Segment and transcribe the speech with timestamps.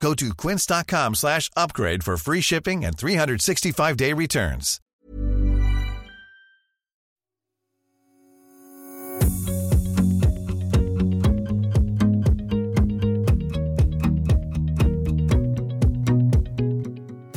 [0.00, 4.80] Go to quince.com slash upgrade for free shipping and 365-day returns.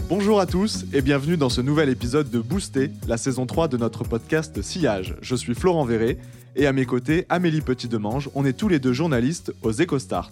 [0.09, 3.77] Bonjour à tous et bienvenue dans ce nouvel épisode de Booster, la saison 3 de
[3.77, 5.15] notre podcast Sillage.
[5.21, 6.17] Je suis Florent Verret
[6.55, 8.29] et à mes côtés Amélie Petit-Demange.
[8.35, 10.31] On est tous les deux journalistes aux EcoStart.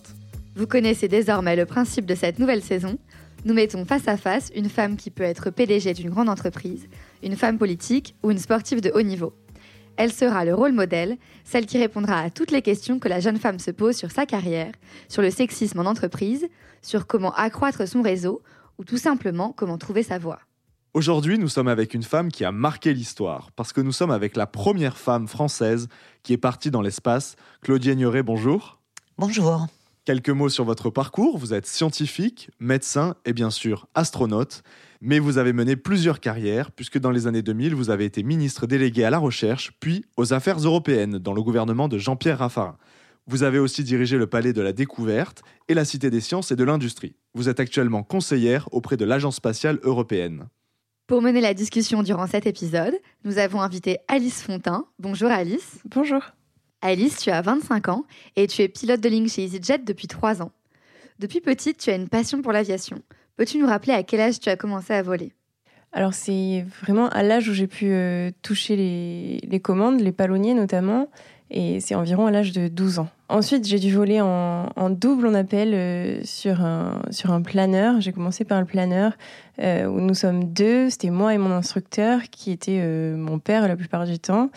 [0.57, 2.97] Vous connaissez désormais le principe de cette nouvelle saison.
[3.45, 6.87] Nous mettons face à face une femme qui peut être PDG d'une grande entreprise,
[7.21, 9.35] une femme politique ou une sportive de haut niveau.
[9.97, 13.37] Elle sera le rôle modèle, celle qui répondra à toutes les questions que la jeune
[13.37, 14.71] femme se pose sur sa carrière,
[15.09, 16.47] sur le sexisme en entreprise,
[16.81, 18.41] sur comment accroître son réseau
[18.79, 20.39] ou tout simplement comment trouver sa voie.
[20.95, 24.35] Aujourd'hui, nous sommes avec une femme qui a marqué l'histoire, parce que nous sommes avec
[24.35, 25.87] la première femme française
[26.23, 27.35] qui est partie dans l'espace.
[27.61, 28.79] Claudie Ignoré, bonjour.
[29.19, 29.67] Bonjour.
[30.07, 31.37] Quelques mots sur votre parcours.
[31.37, 34.63] Vous êtes scientifique, médecin et bien sûr astronaute.
[35.01, 38.67] Mais vous avez mené plusieurs carrières, puisque dans les années 2000, vous avez été ministre
[38.67, 42.77] délégué à la recherche, puis aux affaires européennes dans le gouvernement de Jean-Pierre Raffarin.
[43.25, 46.55] Vous avez aussi dirigé le Palais de la Découverte et la Cité des Sciences et
[46.55, 47.17] de l'Industrie.
[47.33, 50.47] Vous êtes actuellement conseillère auprès de l'Agence spatiale européenne.
[51.07, 54.85] Pour mener la discussion durant cet épisode, nous avons invité Alice Fontain.
[54.99, 55.81] Bonjour Alice.
[55.83, 56.21] Bonjour.
[56.81, 60.41] Alice, tu as 25 ans et tu es pilote de ligne chez EasyJet depuis 3
[60.41, 60.51] ans.
[61.19, 63.01] Depuis petite, tu as une passion pour l'aviation.
[63.35, 65.31] Peux-tu nous rappeler à quel âge tu as commencé à voler?
[65.93, 71.07] Alors c'est vraiment à l'âge où j'ai pu euh, toucher les, commandes, les palonniers notamment,
[71.49, 73.07] et c'est environ à l'âge de 12 ans.
[73.29, 77.99] Ensuite, j'ai dû voler en, double, on appelle, euh, sur, un, sur un planeur.
[77.99, 79.13] J'ai commencé par le planeur
[79.59, 80.89] euh, où nous sommes deux.
[80.89, 82.79] C'était moi et mon instructeur qui était
[83.15, 84.49] mon père la plupart du temps.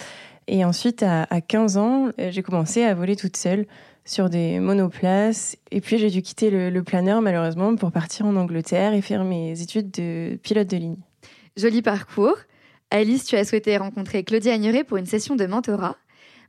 [0.52, 3.66] Et ensuite, à, à 15 ans, euh, j'ai commencé à voler toute seule
[4.04, 5.56] sur des monoplaces.
[5.70, 9.22] Et puis, j'ai dû quitter le, le planeur, malheureusement, pour partir en Angleterre et faire
[9.22, 10.96] mes études de pilote de ligne.
[11.56, 12.36] Joli parcours.
[12.90, 15.96] Alice, tu as souhaité rencontrer Claudie Agneray pour une session de mentorat.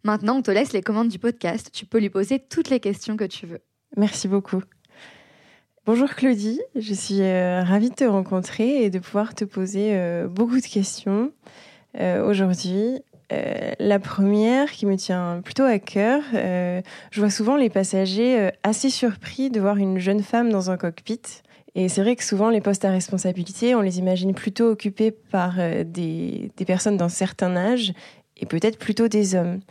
[0.03, 1.69] Maintenant, on te laisse les commandes du podcast.
[1.71, 3.61] Tu peux lui poser toutes les questions que tu veux.
[3.97, 4.63] Merci beaucoup.
[5.85, 10.27] Bonjour Claudie, je suis euh, ravie de te rencontrer et de pouvoir te poser euh,
[10.27, 11.31] beaucoup de questions
[11.99, 13.01] euh, aujourd'hui.
[13.31, 16.81] Euh, la première qui me tient plutôt à cœur, euh,
[17.11, 20.77] je vois souvent les passagers euh, assez surpris de voir une jeune femme dans un
[20.77, 21.21] cockpit.
[21.73, 25.55] Et c'est vrai que souvent les postes à responsabilité, on les imagine plutôt occupés par
[25.85, 27.93] des, personnes d'un certain âge
[28.35, 29.61] et peut-être plutôt des hommes.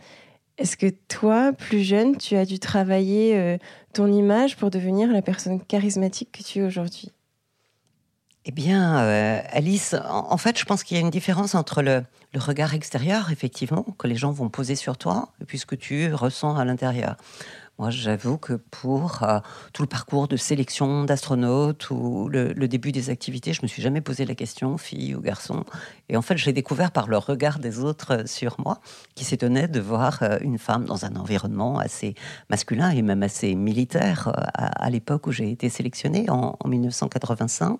[0.57, 3.59] Est-ce que toi, plus jeune, tu as dû travailler
[3.93, 7.11] ton image pour devenir la personne charismatique que tu es aujourd'hui?
[8.45, 12.03] Eh bien, euh, Alice, en, fait, je pense qu'il y a une différence entre le,
[12.35, 17.17] regard extérieur, effectivement, que les gens vont poser sur toi, et tu ressens à l'intérieur.
[17.79, 19.39] Moi, j'avoue que pour euh,
[19.73, 24.01] tout le parcours de sélection d'astronautes ou le, début des activités, je me suis jamais
[24.01, 25.65] posé la question, fille ou garçon.
[26.07, 28.79] Et en fait, j'ai découvert par le regard des autres sur moi,
[29.15, 32.13] qui s'étonnaient de voir euh, une femme dans un environnement assez
[32.49, 37.79] masculin et même assez militaire euh, à, l'époque où j'ai été sélectionnée en, en 1985.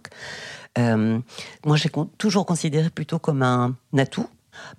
[0.77, 1.19] Euh,
[1.65, 4.27] moi, j'ai toujours considéré plutôt comme un atout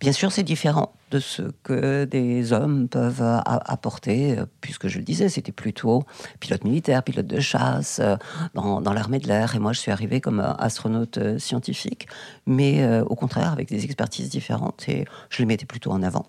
[0.00, 5.28] Bien sûr, c'est différent de ce que des hommes peuvent apporter, puisque je le disais,
[5.28, 6.04] c'était plutôt
[6.40, 8.16] pilote militaire, pilote de chasse euh,
[8.54, 9.54] dans, dans l'armée de l'air.
[9.54, 12.08] Et moi, je suis arrivée comme astronaute euh, scientifique,
[12.46, 16.26] mais euh, au contraire, avec des expertises différentes, et je les mettais plutôt en avant.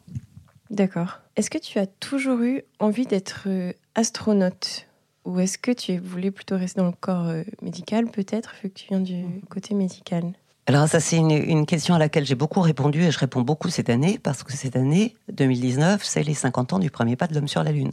[0.70, 1.20] D'accord.
[1.36, 3.48] Est-ce que tu as toujours eu envie d'être
[3.96, 4.88] astronaute?
[5.26, 7.32] Ou est-ce que tu voulais plutôt rester dans le corps
[7.62, 10.34] médical, peut-être, vu que tu viens du côté médical?
[10.66, 13.70] Alors ça, c'est une, une, question à laquelle j'ai beaucoup répondu et je réponds beaucoup
[13.70, 17.34] cette année parce que cette année, 2019, c'est les 50 ans du premier pas de
[17.34, 17.92] l'homme sur la Lune.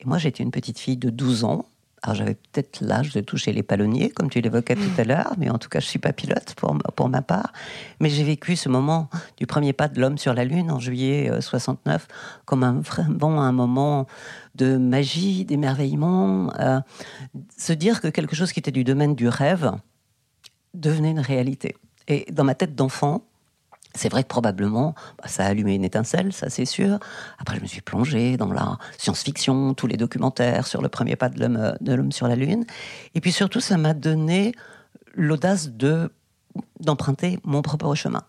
[0.00, 1.66] Et moi, j'étais une petite fille de 12 ans.
[2.02, 5.50] Alors j'avais peut-être l'âge de toucher les palonniers, comme tu l'évoquais tout à l'heure, mais
[5.50, 7.52] en tout cas, je suis pas pilote pour, pour ma part.
[8.00, 11.30] Mais j'ai vécu ce moment du premier pas de l'homme sur la Lune en juillet
[11.40, 12.06] 69
[12.44, 14.06] comme un, vraiment un moment
[14.54, 16.52] de magie, d'émerveillement.
[16.60, 16.80] Euh,
[17.58, 19.72] se dire que quelque chose qui était du domaine du rêve
[20.72, 21.74] devenait une réalité.
[22.08, 23.22] Et dans ma tête d'enfant,
[23.94, 26.98] c'est vrai que probablement, bah, ça a allumé une étincelle, ça c'est sûr.
[27.38, 31.28] Après, je me suis plongée dans la science-fiction, tous les documentaires sur le premier pas
[31.28, 32.64] de l'homme, de l'homme sur la Lune.
[33.14, 34.52] Et puis surtout, ça m'a donné
[35.14, 36.10] l'audace de,
[36.80, 38.22] d'emprunter mon propre chemin.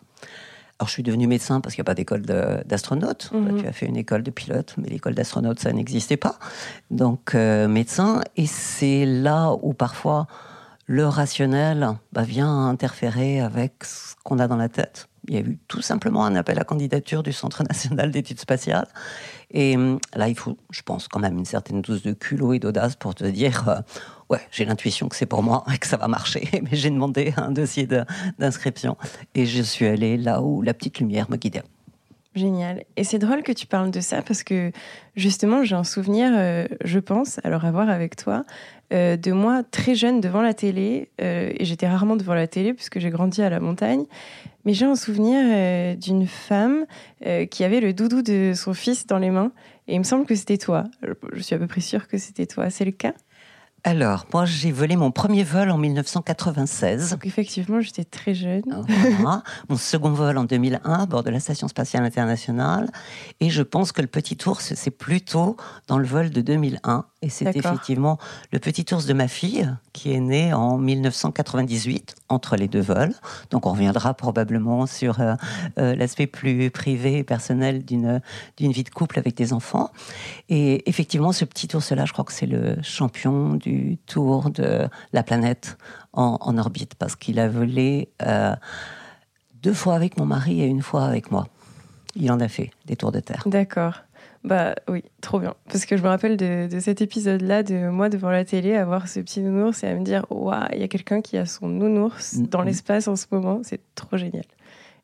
[0.79, 3.31] Alors, je suis devenu médecin parce qu'il n'y a pas d'école d'astronaute.
[3.33, 3.61] Mhm.
[3.61, 6.39] Tu as fait une école de pilote, mais l'école d'astronaute, ça n'existait pas.
[6.89, 8.21] Donc, euh, médecin.
[8.37, 10.25] Et c'est là où parfois
[10.89, 15.07] le rationnel bah, vient interférer avec ce qu'on a dans la tête.
[15.27, 18.87] Il y a eu tout simplement un appel à candidature du Centre national d'études spatiales.
[19.51, 22.59] Et hum, là, il faut, je pense, quand même une certaine dose de culot et
[22.59, 23.75] d'audace pour te dire euh,
[24.31, 26.49] ouais, j'ai l'intuition que c'est pour moi et que ça va marcher.
[26.63, 27.87] Mais j'ai demandé un dossier
[28.39, 28.97] d'inscription
[29.35, 31.61] et je suis allée là où la petite lumière me guidait.
[32.35, 32.83] Génial.
[32.95, 34.71] Et c'est drôle que tu parles de ça parce que
[35.15, 38.43] justement, j'ai un souvenir, euh, je pense, alors à voir avec toi,
[38.93, 41.09] euh, de moi très jeune devant la télé.
[41.21, 44.05] euh, et j'étais rarement devant la télé puisque j'ai grandi à la montagne.
[44.63, 46.85] Mais j'ai un souvenir d'une femme
[47.49, 49.51] qui avait le doudou de son fils dans les mains.
[49.87, 50.83] Et il me semble que c'était toi.
[51.33, 52.69] Je suis à peu près sûre que c'était toi.
[52.69, 53.13] C'est le cas?
[53.83, 57.11] Alors, moi, j'ai volé mon premier vol en 1996.
[57.11, 58.63] Donc effectivement, j'étais très jeune.
[58.87, 59.43] Voilà.
[59.69, 62.89] Mon second vol en 2001 à bord de la Station spatiale internationale.
[63.39, 65.55] Et je pense que le petit ours, c'est plutôt
[65.87, 67.05] dans le vol de 2001.
[67.21, 68.17] Et c'est effectivement
[68.53, 73.13] le petit ours de ma fille qui est né en 1998 entre les deux vols.
[73.51, 75.35] Donc on reviendra probablement sur euh,
[75.79, 78.21] euh, l'aspect plus privé et personnel d'une
[78.55, 79.91] d'une vie de couple avec des enfants.
[80.47, 85.23] Et effectivement, ce petit ours-là, je crois que c'est le champion du tour de la
[85.23, 85.77] planète
[86.13, 88.55] en, en orbite parce qu'il a volé euh,
[89.61, 91.47] deux fois avec mon mari et une fois avec moi.
[92.15, 93.43] Il en a fait des tours de terre.
[93.45, 94.03] D'accord.
[94.43, 95.53] Bah oui, trop bien.
[95.65, 98.85] Parce que je me rappelle de, de cet épisode-là, de moi devant la télé, à
[98.85, 101.45] voir ce petit nounours et à me dire Waouh, il y a quelqu'un qui a
[101.45, 102.65] son nounours dans Mhm.
[102.67, 103.59] l'espace en ce moment.
[103.63, 104.45] C'est trop génial.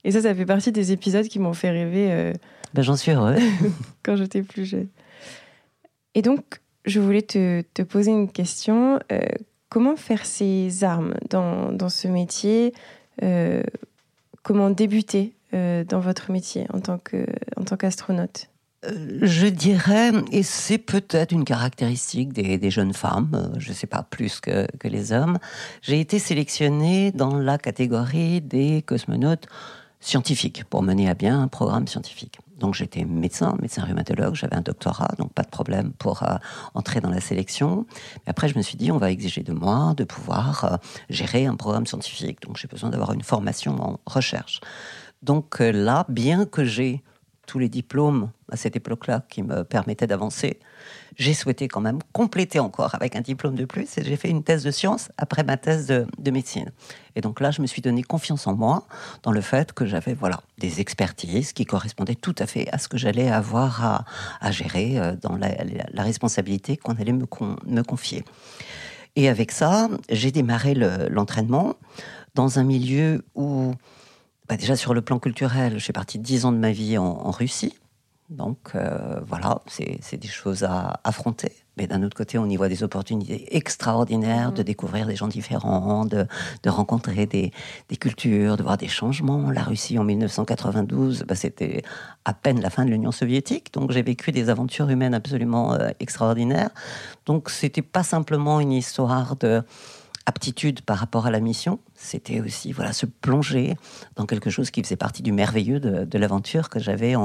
[0.06, 2.34] Et ça, ça fait partie des épisodes qui m'ont fait rêver euh,
[2.74, 3.36] Ben, J'en suis heureux.
[4.04, 4.88] quand j'étais plus jeune.
[6.14, 9.00] Et donc, je voulais te, te poser une question.
[9.12, 9.20] Euh,
[9.70, 12.74] comment faire ses armes dans, dans ce métier
[13.24, 13.64] Euh,
[14.44, 17.26] Comment débuter euh, dans votre métier en tant que-
[17.58, 18.48] en tant qu'astronaute?
[19.22, 24.04] Je dirais, et c'est peut-être une caractéristique des, jeunes femmes, euh, je ne sais pas
[24.04, 25.40] plus que, les hommes,
[25.82, 29.48] j'ai été sélectionnée dans la catégorie des cosmonautes
[30.00, 32.38] scientifiques pour mener à bien un programme scientifique.
[32.58, 36.36] Donc j'étais médecin, médecin rhumatologue, j'avais un doctorat, donc pas de problème pour euh,
[36.74, 37.86] entrer dans la sélection.
[38.26, 40.78] Mais après, je me suis dit, on va exiger de moi de pouvoir euh,
[41.10, 42.42] gérer un programme scientifique.
[42.44, 44.62] Donc j'ai besoin d'avoir une formation en recherche.
[45.22, 47.04] Donc euh, là, bien que j'ai
[47.46, 50.60] tous les diplômes à cette époque-là qui me permettaient d'avancer,
[51.18, 54.44] j'ai souhaité quand même compléter encore avec un diplôme de plus et j'ai fait une
[54.44, 56.72] thèse de sciences après ma thèse de, de médecine.
[57.16, 58.86] Et donc là, je me suis donné confiance en moi
[59.24, 62.88] dans le fait que j'avais voilà des expertises qui correspondaient tout à fait à ce
[62.88, 64.06] que j'allais avoir
[64.42, 68.24] à, gérer euh, dans la, responsabilité qu'on allait me, con- me confier.
[69.16, 71.76] Et avec ça, j'ai démarré le- l'entraînement
[72.36, 73.74] dans un milieu où
[74.48, 77.06] bah, déjà sur le plan culturel, je suis partie dix ans de ma vie en,
[77.06, 77.74] en Russie.
[78.30, 81.52] Donc euh, voilà, c'est des choses à affronter.
[81.78, 86.06] Mais d'un autre côté, on y voit des opportunités extraordinaires de découvrir des gens différents,
[86.06, 86.26] de,
[86.64, 87.52] de rencontrer des,
[87.90, 89.52] des cultures, de voir des changements.
[89.52, 91.84] La Russie en 1992, bah, c'était
[92.24, 93.74] à peine la fin de l'Union soviétique.
[93.74, 96.72] Donc j'ai vécu des aventures humaines absolument euh, extraordinaires.
[97.26, 99.62] Donc c'était pas simplement une histoire de
[100.26, 103.76] aptitude par rapport à la mission, c'était aussi voilà se plonger
[104.16, 107.22] dans quelque chose qui faisait partie du merveilleux de, l'aventure que j'avais en-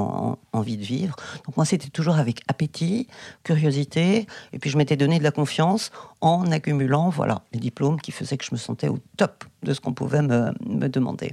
[0.53, 1.17] en- envie de vivre.
[1.47, 3.07] Donc moi, c'était toujours avec appétit,
[3.43, 5.91] curiosité, et puis je m'étais donné de la confiance
[6.21, 9.81] en accumulant voilà les diplômes qui faisaient que je me sentais au top de ce
[9.81, 11.33] qu'on pouvait me, me demander.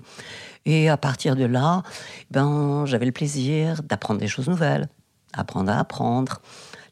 [0.65, 1.83] Et à partir de là,
[2.31, 4.87] ben j'avais le plaisir d'apprendre des choses nouvelles,
[5.33, 6.41] apprendre à apprendre.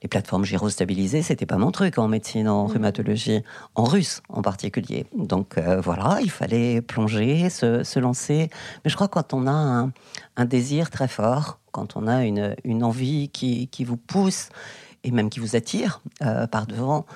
[0.05, 3.41] Les plateformes gyrostabilisées, c'était pas mon truc en médecine, en rhumatologie,
[3.73, 5.07] en russe en particulier.
[5.17, 8.51] Donc euh, voilà, il fallait plonger, se, se lancer.
[8.83, 9.91] Mais je crois que quand on a un,
[10.37, 14.49] un désir très fort, quand on a une, une envie qui, qui vous pousse
[15.03, 17.07] et même qui vous attire euh, par devant,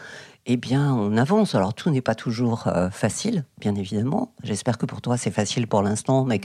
[0.47, 1.53] eh bien, on avance.
[1.53, 4.33] Alors, tout n'est pas toujours euh, facile, bien évidemment.
[4.41, 6.39] J'espère que pour toi, c'est facile pour l'instant, mais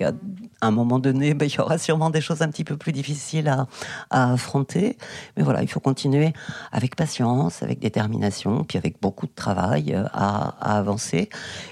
[0.60, 2.92] qu'à un moment donné, ben, il y aura sûrement des choses un petit peu plus
[2.92, 3.66] difficiles à,
[4.10, 4.96] à affronter.
[5.36, 6.32] Mais voilà, il faut continuer
[6.72, 11.28] avec patience, avec détermination, puis avec beaucoup de travail euh, à, à avancer.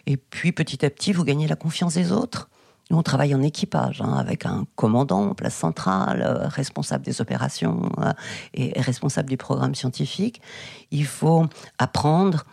[0.06, 2.48] Et puis, petit à petit, vous gagnez la confiance des autres.
[2.90, 7.20] Nous, on travaille en équipage, hein, avec un commandant en place centrale, euh, responsable des
[7.20, 8.12] opérations euh,
[8.52, 10.42] et responsable du programme scientifique.
[10.90, 11.46] Il faut
[11.78, 12.44] apprendre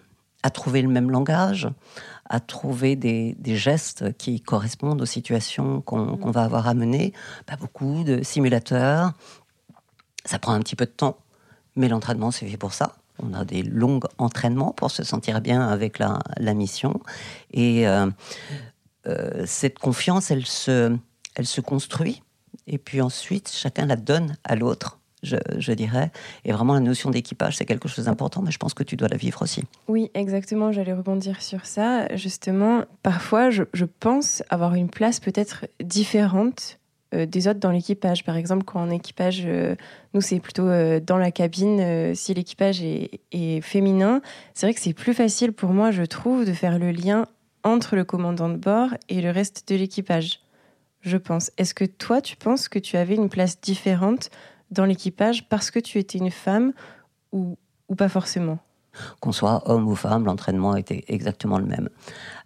[0.43, 1.67] à trouver le même langage,
[2.29, 7.13] à trouver des, des gestes qui correspondent aux situations qu'on qu'on va avoir à mener.
[7.46, 9.13] Pas beaucoup de simulateurs.
[10.25, 11.17] Ça prend un petit peu de temps,
[11.75, 12.96] mais l'entraînement, c'est fait pour ça.
[13.22, 17.01] On a des longs entraînements pour se sentir bien avec la, la mission.
[17.51, 18.10] Et euh,
[19.08, 20.96] euh, cette confiance, elle se,
[21.36, 22.22] elle se construit
[22.69, 24.99] et puis ensuite, chacun la donne à l'autre.
[25.21, 26.11] Je, dirais.
[26.45, 29.09] Et vraiment, la notion d'équipage, c'est quelque chose d'important, mais je pense que tu dois
[29.09, 29.63] la vivre aussi.
[29.88, 30.71] Oui, exactement.
[30.71, 32.13] J'allais rebondir sur ça.
[32.15, 33.63] Justement, parfois, je,
[33.99, 36.79] pense avoir une place peut-être différente
[37.13, 38.23] euh, des autres dans l'équipage.
[38.23, 39.75] Par exemple, quand en équipage, euh,
[40.13, 44.21] nous c'est plutôt euh, dans la cabine, si l'équipage est, féminin,
[44.53, 47.25] c'est vrai que c'est plus facile pour moi, je trouve, de faire le lien
[47.63, 50.39] entre le commandant de bord et le reste de l'équipage.
[51.01, 51.51] Je pense.
[51.57, 54.29] Est-ce que toi, tu penses que tu avais une place différente
[54.71, 56.73] dans l'équipage parce que tu étais une femme
[57.31, 57.57] ou
[57.97, 58.59] pas forcément?
[59.19, 61.89] Qu'on soit homme ou femme, l'entraînement était exactement le même.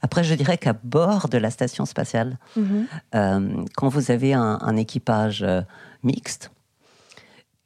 [0.02, 2.86] Après, je dirais qu'à bord de la station spatiale, mhm.
[3.16, 5.62] euh, quand vous avez un équipage euh,
[6.04, 6.52] mixte,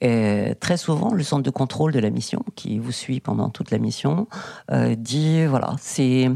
[0.00, 3.72] et très souvent, le centre de contrôle de la mission, qui vous suit pendant toute
[3.72, 4.28] la mission,
[4.70, 6.30] euh, dit voilà, c'est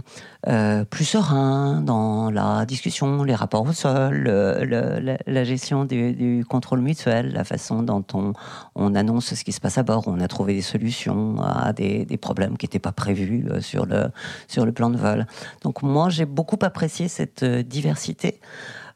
[0.48, 7.32] euh, plus serein dans la discussion, les rapports au sol, la, gestion du, contrôle mutuel,
[7.32, 8.32] la façon dont on,
[8.74, 10.08] on, annonce ce qui se passe à bord.
[10.08, 13.86] On a trouvé des solutions à des, des problèmes qui n'étaient pas prévus euh, sur
[13.86, 14.06] le,
[14.48, 15.24] sur le plan de vol.
[15.62, 18.40] Donc moi, j'ai beaucoup apprécié cette diversité.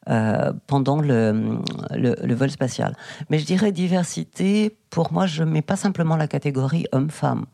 [0.09, 1.59] Euh, pendant le,
[1.93, 2.95] le, vol spatial.
[3.29, 7.47] Mais je dirais diversité, pour moi, je ne mets pas simplement la catégorie homme-femme.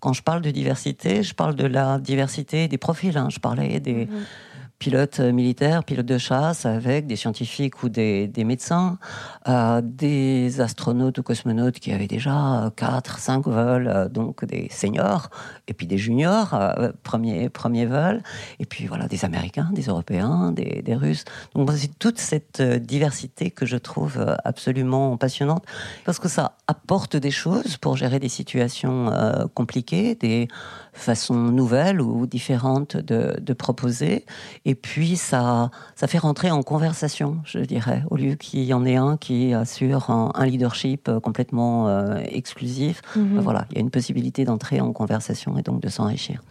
[0.00, 3.18] Quand je parle de diversité, je parle de la diversité des profils.
[3.18, 3.28] Hein.
[3.28, 4.24] Je parlais des, mhm
[4.78, 8.98] pilotes militaires, pilotes de chasse, avec des scientifiques ou des, médecins,
[9.48, 15.30] euh, des astronautes ou cosmonautes qui avaient déjà 4, 5 vols, euh, donc des seniors,
[15.66, 18.22] et puis des juniors, euh, premier, premier vol,
[18.60, 21.24] et puis voilà, des Américains, des Européens, des, Russes.
[21.54, 25.64] Donc c'est toute cette diversité que je trouve absolument passionnante,
[26.04, 29.12] parce que ça apporte des choses pour gérer des situations
[29.54, 30.48] compliquées, des
[30.98, 34.24] façon nouvelle ou différente de, proposer.
[34.68, 38.84] Et puis, ça, ça fait rentrer en conversation, je dirais, au lieu qu'il y en
[38.84, 43.00] ait un qui assure un, leadership complètement euh, exclusif.
[43.16, 43.40] Mhm.
[43.40, 46.42] Voilà, il y a une possibilité d'entrer en conversation et donc de s'enrichir.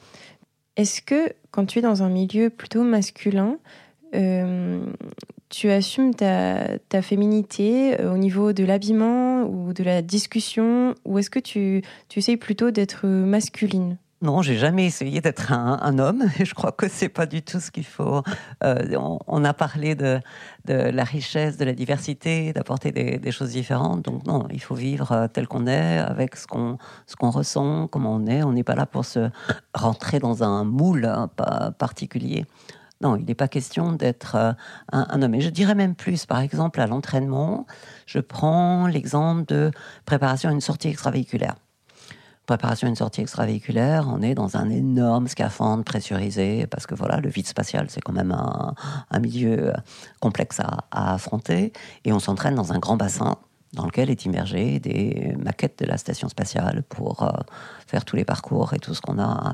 [0.78, 3.60] Est-ce que quand tu es dans un milieu plutôt masculin,
[4.16, 4.84] euh,
[5.50, 11.20] tu assumes ta, ta féminité euh, au niveau de l'habillement ou de la discussion, ou
[11.20, 13.98] est-ce que tu, tu essayes plutôt d'être masculine?
[14.24, 17.60] Non, j'ai jamais essayé d'être un, homme et je crois que c'est pas du tout
[17.60, 18.24] ce qu'il faut.
[18.64, 18.98] Euh,
[19.28, 20.20] on, a parlé de,
[20.66, 24.02] la richesse, de la diversité, d'apporter des, choses différentes.
[24.02, 27.88] Donc non, il faut vivre euh, tel qu'on est, avec ce qu'on ce qu'on ressent,
[27.88, 28.42] comment on est.
[28.42, 29.30] On n'est pas là pour se
[29.76, 31.30] rentrer dans un moule hein,
[31.78, 32.46] particulier.
[33.02, 34.52] Non, il n'est pas question d'être euh,
[34.92, 35.36] un, un, homme.
[35.36, 37.68] Et je dirais même plus, par exemple, à l'entraînement,
[38.08, 39.70] je prends l'exemple de
[40.06, 41.54] préparation à une sortie extravéhiculaire
[42.48, 47.18] préparation à une sortie extravéhiculaire, on est dans un énorme scaphandre pressurisé, parce que voilà,
[47.18, 49.74] le vide spatial, c'est quand même un, milieu
[50.20, 51.74] complexe à, affronter,
[52.06, 53.38] et on s'entraîne dans un grand bassin
[53.74, 57.30] dans lequel est immergé des maquettes de la station spatiale pour euh,
[57.86, 59.54] faire tous les parcours et tout ce qu'on a.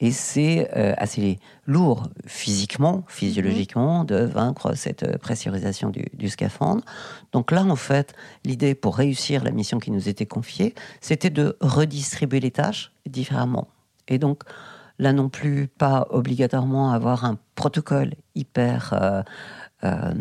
[0.00, 6.84] et c'est euh, assez lourd physiquement, physiologiquement, de vaincre cette euh, pressurisation du, scaphandre.
[7.32, 8.14] Donc là, en fait,
[8.44, 13.68] l'idée pour réussir la mission qui nous était confiée, c'était de redistribuer les tâches différemment.
[14.06, 14.42] Et donc,
[14.98, 19.24] là non plus, pas obligatoirement avoir un protocole hyper
[19.84, 20.12] euh,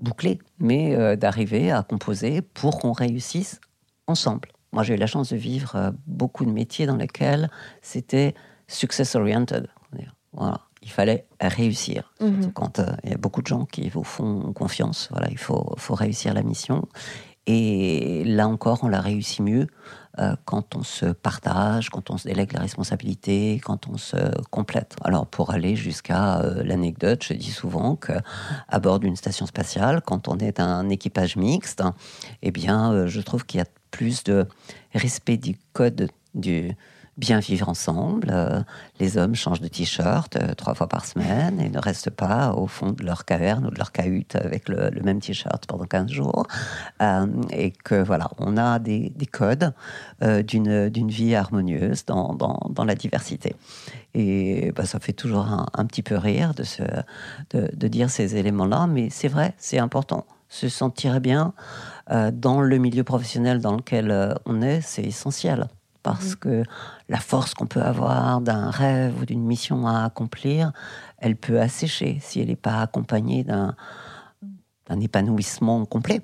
[0.00, 3.60] bouclé, mais d'arriver à composer pour qu'on réussisse
[4.06, 4.48] ensemble.
[4.72, 7.50] Moi, j'ai eu la chance de vivre beaucoup de métiers dans lesquels
[7.80, 8.34] c'était
[8.68, 9.68] success-oriented.
[10.36, 10.60] Voilà.
[10.82, 12.12] Il fallait réussir.
[12.20, 12.52] Mhm.
[12.52, 15.74] Quand euh, il y a beaucoup de gens qui vous font confiance, voilà, il faut,
[15.78, 16.86] faut réussir la mission.
[17.46, 19.66] Et là encore, on la réussit mieux
[20.18, 24.16] euh, quand on se partage, quand on se délègue la responsabilité, quand on se
[24.50, 24.96] complète.
[25.02, 28.12] Alors pour aller jusqu'à euh, l'anecdote, je dis souvent que
[28.68, 31.82] à bord d'une station spatiale, quand on est un équipage mixte,
[32.42, 34.46] eh bien, je trouve qu'il y a plus de
[34.92, 36.76] respect du code du,
[37.16, 38.28] bien vivre ensemble.
[38.30, 38.60] Euh,
[39.00, 42.66] les hommes changent de t-shirt euh, trois fois par semaine et ne restent pas au
[42.66, 46.46] fond de leur caverne ou de leur cahute avec le, même t-shirt pendant 15 jours.
[47.00, 49.72] Euh, et que voilà, on a des, codes
[50.20, 53.56] d'une vie harmonieuse dans, dans, la diversité.
[54.14, 56.82] Et bah, ça fait toujours un, petit peu rire de, se,
[57.50, 60.26] de, de dire ces éléments-là, mais c'est vrai, c'est important.
[60.48, 61.54] Se sentir bien
[62.32, 65.66] dans le milieu professionnel dans lequel on est, c'est essentiel
[66.06, 66.36] parce mhm.
[66.36, 66.62] que
[67.08, 70.72] la force qu'on peut avoir d'un rêve ou d'une mission à accomplir,
[71.18, 73.74] elle peut assécher si elle n'est pas accompagnée d'un
[75.00, 76.22] épanouissement complet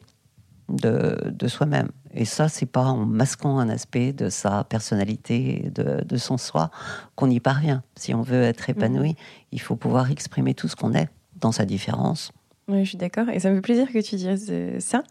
[0.69, 1.89] de, soi-même.
[2.15, 6.71] Et ça, c'est pas en masquant un aspect de sa personnalité, de, de son soi,
[7.17, 7.83] qu'on y parvient.
[7.97, 9.17] Si on veut être épanoui, mhm.
[9.51, 12.31] il faut pouvoir exprimer tout ce qu'on est dans sa différence
[12.69, 13.29] Oui, je suis d'accord.
[13.31, 15.03] Et ça me fait plaisir que tu dises ça,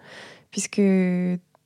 [0.49, 0.81] puisque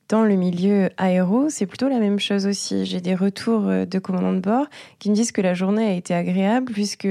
[0.08, 2.86] dans le milieu aéro, c'est plutôt la même chose aussi.
[2.86, 4.66] J'ai des retours de commandants de bord
[4.98, 7.08] qui me disent que la journée a été agréable, puisque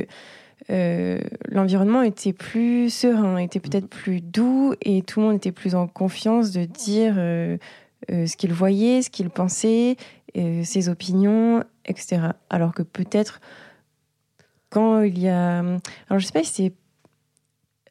[0.71, 5.75] euh, l'environnement était plus serein, était peut-être plus doux et tout le monde était plus
[5.75, 7.57] en confiance de dire euh,
[8.11, 9.97] euh, ce qu'il voyait, ce qu'il pensait,
[10.35, 12.19] ses opinions, etc.
[12.49, 13.39] Alors que peut-être
[14.69, 15.59] quand il y a...
[15.59, 16.73] Alors je sais pas si c'est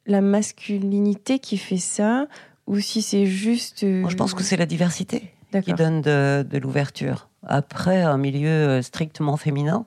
[0.05, 2.27] la masculinité qui fait ça
[2.67, 3.81] ou si c'est juste...
[3.81, 5.31] je pense que c'est la diversité
[5.63, 7.29] qui donne de, de l'ouverture.
[7.43, 9.85] Après, un milieu strictement féminin,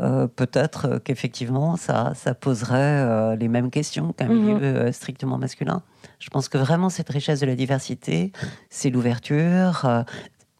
[0.00, 4.38] euh, peut-être qu'effectivement, ça, ça poserait euh, les mêmes questions qu'un mhm.
[4.38, 5.82] milieu euh, strictement masculin.
[6.20, 8.32] Je pense que vraiment, cette richesse de la diversité,
[8.70, 10.04] c'est l'ouverture,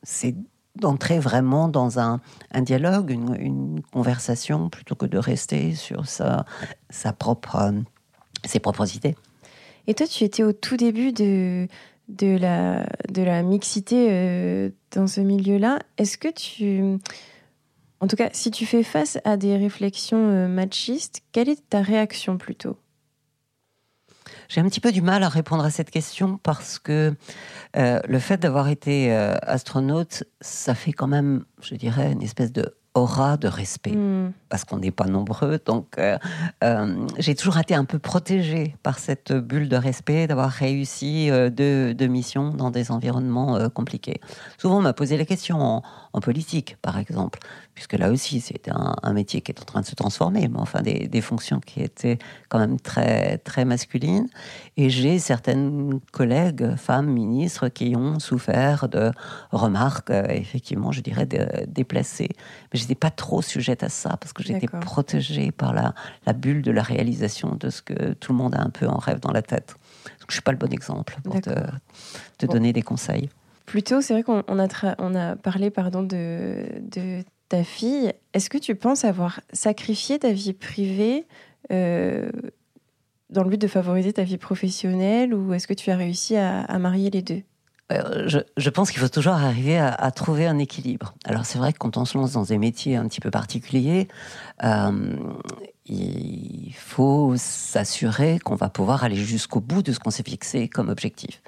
[0.03, 0.35] c'est
[0.77, 2.21] d'entrer vraiment dans un,
[2.53, 6.45] un dialogue, une, conversation, plutôt que de rester sur sa,
[6.91, 7.73] sa propre,
[8.45, 9.17] ses propres idées.
[9.89, 11.67] Et toi, tu étais au tout début de,
[12.21, 15.81] la, mixité dans ce milieu-là.
[15.97, 16.99] Est-ce que tu
[18.01, 21.83] en tout cas, si tu fais face à des réflexions euh, machistes, quelle est ta
[21.83, 22.77] réaction plutôt?
[24.49, 27.15] J'ai un petit peu du mal à répondre à cette question parce que
[27.77, 32.53] euh, le fait d'avoir été euh, astronaute, ça fait quand même, je dirais, une espèce
[32.53, 34.33] de aura de respect, hmm.
[34.49, 35.59] parce qu'on n'est pas nombreux.
[35.65, 36.19] Donc, euh,
[36.65, 41.51] euh, j'ai toujours été un peu protégée par cette bulle de respect, d'avoir réussi euh,
[41.51, 44.21] deux, missions dans des environnements compliqués.
[44.57, 45.83] Souvent, on m'a posé la question en,
[46.21, 47.39] politique, par exemple,
[47.75, 50.83] puisque là aussi, c'était un, métier qui est en train de se transformer, mais enfin,
[50.83, 54.29] des, des fonctions qui étaient quand même très, très masculines.
[54.77, 59.13] Et j'ai certaines collègues, femmes ministres, qui ont souffert de
[59.53, 61.27] remarques, effectivement, je dirais,
[61.67, 62.31] déplacées.
[62.73, 65.95] Mais n'étais pas trop sujette à ça parce que j'étais protégée par la,
[66.27, 68.99] la, bulle de la réalisation de ce que tout le monde a un peu en
[68.99, 69.77] rêve dans la tête.
[70.21, 73.29] Donc, je suis pas le bon exemple pour te, donner des conseils.
[73.69, 78.15] Plutôt, c'est vrai qu'on a, parlé pardon, de, de ta fille.
[78.33, 81.27] Est-ce que tu penses avoir sacrifié ta vie privée
[81.71, 82.31] euh,
[83.29, 86.79] dans le but de favoriser ta vie professionnelle ou est-ce que tu as réussi à
[86.79, 87.43] marier les deux?
[87.91, 91.15] Euh, je, pense qu'il faut toujours arriver à, trouver un équilibre.
[91.25, 94.09] Alors c'est vrai que quand on se lance dans des métiers un petit peu particuliers,
[94.63, 95.17] euh,
[95.87, 100.91] il faut s'assurer qu'on va pouvoir aller jusqu'au bout de ce qu'on s'est fixé comme
[100.91, 101.41] objectif.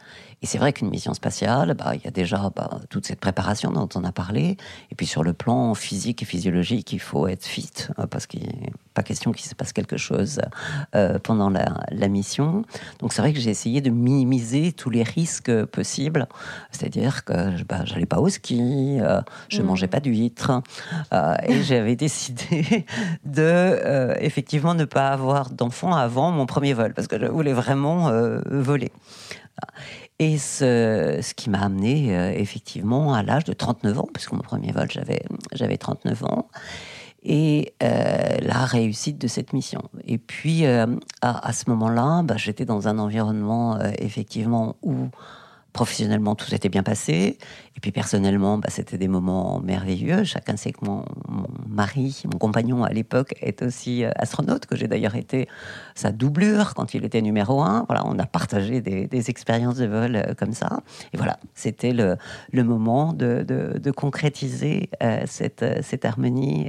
[0.42, 3.70] Et c'est vrai qu'une mission spatiale, bah, il y a déjà bah, toute cette préparation
[3.70, 4.57] dont on a parlé.
[4.90, 8.42] Et puis sur le plan physique et physiologique, il faut être fit, euh, parce qu'il
[8.42, 10.40] n'est pas question qu'il se passe quelque chose
[10.94, 12.64] euh, pendant la, la, mission.
[12.98, 16.26] Donc c'est vrai que j'ai essayé de minimiser tous les risques possibles.
[16.70, 19.64] C'est-à-dire que bah, j'allais pas au ski, euh, je mmh.
[19.66, 20.62] mangeais pas d'huîtres.
[21.12, 22.87] Euh, et j'avais décidé
[23.24, 28.11] de effectivement ne pas avoir d'enfant avant mon premier vol, parce que je voulais vraiment
[28.46, 28.90] voler.
[30.20, 34.70] Et ce, qui m'a amené euh, effectivement à l'âge de 39 ans, puisque mon premier
[34.70, 35.22] vol, j'avais,
[35.54, 36.48] j'avais 39 ans,
[37.22, 39.80] et euh, la réussite de cette mission.
[40.06, 40.85] Et puis, euh,
[41.22, 45.09] à, à, ce moment-là, bah, j'étais dans un environnement effectivement où
[45.72, 47.38] professionnellement, tout s'était bien passé.
[47.76, 50.24] Et puis personnellement, bah, c'était des moments merveilleux.
[50.24, 51.04] Chacun sait que mon,
[51.68, 55.48] mari, mon compagnon à l'époque, est aussi euh, astronaute, que j'ai d'ailleurs été
[55.94, 57.85] sa doublure quand il était numéro un.
[57.88, 60.80] Voilà, on a partagé des, expériences de vol euh, comme ça.
[61.12, 62.16] Et voilà, c'était le,
[62.64, 66.68] moment de, concrétiser euh, cette, harmonie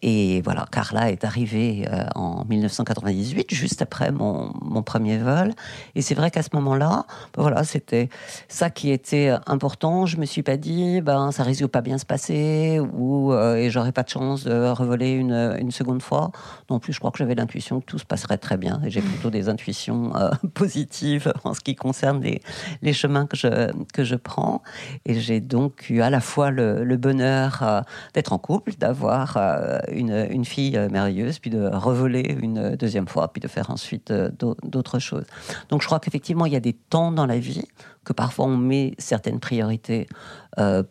[0.00, 5.52] et voilà, Carla est arrivée euh, en 1998, juste après mon, mon premier vol.
[5.94, 7.04] Et c'est vrai qu'à ce moment-là,
[7.34, 8.08] ben voilà, c'était
[8.48, 10.06] ça qui était important.
[10.06, 13.70] Je me suis pas dit, ben ça risque pas bien se passer ou euh, et
[13.70, 16.30] j'aurais pas de chance de revoler une, une seconde fois.
[16.70, 18.80] Non plus, je crois que j'avais l'intuition que tout se passerait très bien.
[18.84, 20.12] Et j'ai plutôt des intuitions
[20.54, 22.40] positives en ce qui concerne les,
[22.80, 24.62] les chemins que je que je prends.
[25.04, 29.78] Et j'ai donc eu à la fois le, le bonheur d'être en couple, d'avoir euh,
[29.90, 34.10] une, une, fille euh, merveilleuse, puis de revoler une deuxième fois, puis de faire ensuite
[34.10, 34.30] euh,
[34.62, 35.24] d'autres choses.
[35.68, 37.66] Donc je crois qu'effectivement, il y a des temps dans la vie
[38.04, 40.06] que parfois on met certaines priorités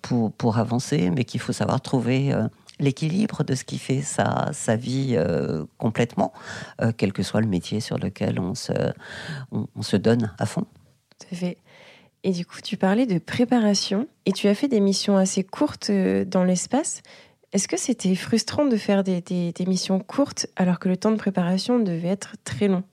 [0.01, 2.33] pour, pour avancer, mais qu'il faut savoir trouver
[2.79, 5.15] l'équilibre de ce qui fait sa, sa vie
[5.77, 6.33] complètement,
[6.97, 8.73] quel que soit le métier sur lequel on se,
[9.51, 10.65] on, on se donne à fond.
[11.19, 11.57] Tout à fait.
[12.23, 15.91] Et du coup, tu parlais de préparation et tu as fait des missions assez courtes
[15.91, 17.03] dans l'espace.
[17.53, 19.21] Est-ce que c'était frustrant de faire des,
[19.67, 22.83] missions courtes alors que le temps de préparation devait être très long?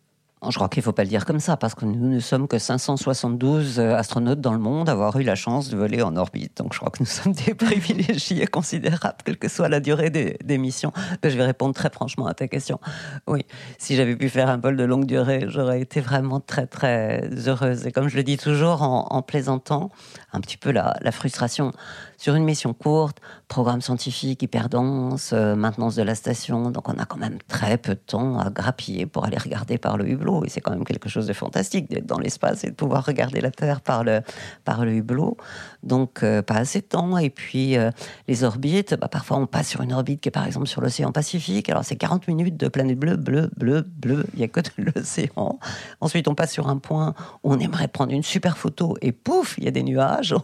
[0.48, 2.48] Je crois qu'il ne faut pas le dire comme ça, parce que nous ne sommes
[2.48, 6.16] que 572 euh, astronautes dans le monde à avoir eu la chance de voler en
[6.16, 6.56] orbite.
[6.56, 10.58] Donc je crois que nous sommes des privilégiés considérables, quelle que soit la durée des,
[10.58, 10.92] missions.
[11.22, 12.80] Je vais répondre très franchement à ta question.
[13.26, 13.44] Oui,
[13.78, 17.86] si j'avais pu faire un vol de longue durée, j'aurais été vraiment très très heureuse.
[17.86, 19.90] Et comme je le dis toujours en, plaisantant,
[20.32, 21.72] un petit peu la frustration
[22.20, 23.16] sur une mission courte,
[23.48, 26.70] programme scientifique hyper dense, euh, maintenance de la station.
[26.70, 29.96] Donc on a quand même très peu de temps à grappiller pour aller regarder par
[29.96, 30.44] le hublot.
[30.44, 33.40] Et c'est quand même quelque chose de fantastique d'être dans l'espace et de pouvoir regarder
[33.40, 34.20] la Terre par le,
[34.66, 35.38] par le hublot.
[35.82, 37.16] Donc euh, pas assez de temps.
[37.16, 37.90] Et puis euh,
[38.28, 41.12] les orbites, bah, parfois on passe sur une orbite qui est par exemple sur l'océan
[41.12, 41.70] Pacifique.
[41.70, 44.26] Alors c'est 40 minutes de planète bleue, bleu, bleu, bleu.
[44.34, 45.58] Il n'y a que de l'océan.
[46.02, 49.54] Ensuite on passe sur un point où on aimerait prendre une super photo et pouf,
[49.56, 50.34] il y a des nuages.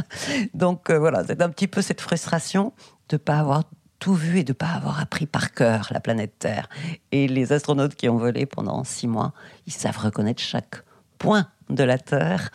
[0.54, 2.72] Donc voilà, c'est un petit peu cette frustration
[3.08, 3.64] de ne pas avoir
[3.98, 6.68] tout vu et de ne pas avoir appris par cœur la planète Terre.
[7.12, 9.32] Et les astronautes qui ont volé pendant six mois,
[9.66, 10.82] ils savent reconnaître chaque
[11.18, 12.50] point de la Terre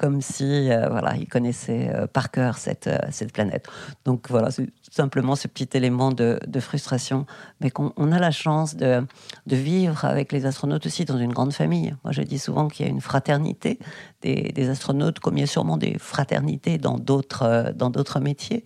[0.00, 3.68] comme si euh, voilà, ils connaissaient euh, par cœur cette, euh, cette planète.
[4.06, 7.26] Donc voilà, c'est simplement ce petit élément de, frustration,
[7.60, 9.06] mais qu'on on a la chance de,
[9.46, 11.94] de, vivre avec les astronautes aussi dans une grande famille.
[12.02, 13.78] Moi, je dis souvent qu'il y a une fraternité
[14.22, 18.64] des, des, astronautes, comme il y a sûrement des fraternités dans d'autres dans d'autres métiers.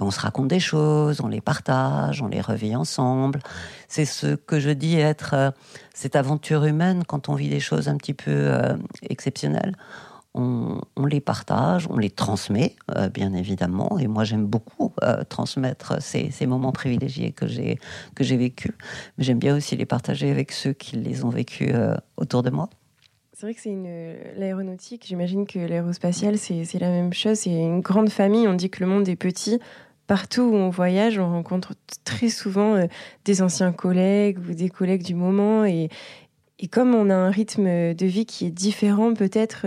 [0.00, 3.38] On se raconte des choses, on les partage, on les revit ensemble.
[3.86, 5.54] C'est ce que je dis être
[5.94, 8.52] cette aventure humaine quand on vit des choses un petit peu
[9.08, 9.76] exceptionnelles
[10.34, 13.98] on, les partage, on les transmet, euh, bien évidemment.
[13.98, 17.78] Et moi, j'aime beaucoup euh, transmettre ces, moments privilégiés que j'ai
[18.14, 18.72] que j'ai vécus.
[19.16, 22.50] Mais j'aime bien aussi les partager avec ceux qui les ont vécus euh, autour de
[22.50, 22.70] moi.
[23.34, 23.76] C'est vrai que c'est
[24.36, 25.04] l'aéronautique.
[25.06, 27.38] J'imagine que l'aérospatiale, c'est la même chose.
[27.38, 28.46] C'est une grande famille.
[28.46, 29.58] On dit que le monde est petit.
[30.06, 32.86] Partout où on voyage, on rencontre très souvent
[33.24, 35.64] des anciens collègues ou des collègues du moment.
[35.64, 35.88] Et
[36.70, 39.66] comme on a un rythme de vie qui est différent peut-être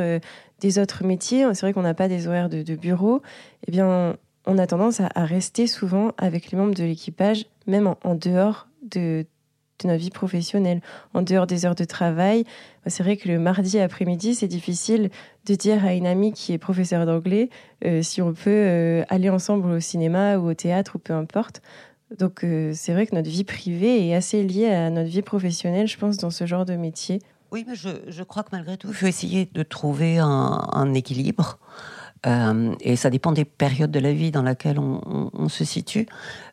[0.59, 3.21] des autres métiers, c'est vrai qu'on n'a pas des horaires de, bureau,
[3.67, 4.15] eh bien,
[4.45, 9.25] on a tendance à, rester souvent avec les membres de l'équipage, même en, dehors de,
[9.83, 10.81] notre vie professionnelle,
[11.13, 12.45] en dehors des heures de travail.
[12.87, 15.09] C'est vrai que le mardi après-midi, c'est difficile
[15.45, 17.49] de dire à une amie qui est professeure d'anglais
[17.83, 21.61] euh, si on peut euh, aller ensemble au cinéma ou au théâtre ou peu importe.
[22.17, 25.87] Donc euh, c'est vrai que notre vie privée est assez liée à notre vie professionnelle,
[25.87, 27.19] je pense, dans ce genre de métier.
[27.51, 31.59] Oui, mais je, crois que malgré tout, il faut essayer de trouver un, équilibre.
[32.25, 36.07] Euh, et ça dépend des périodes de la vie dans laquelle on, se situe.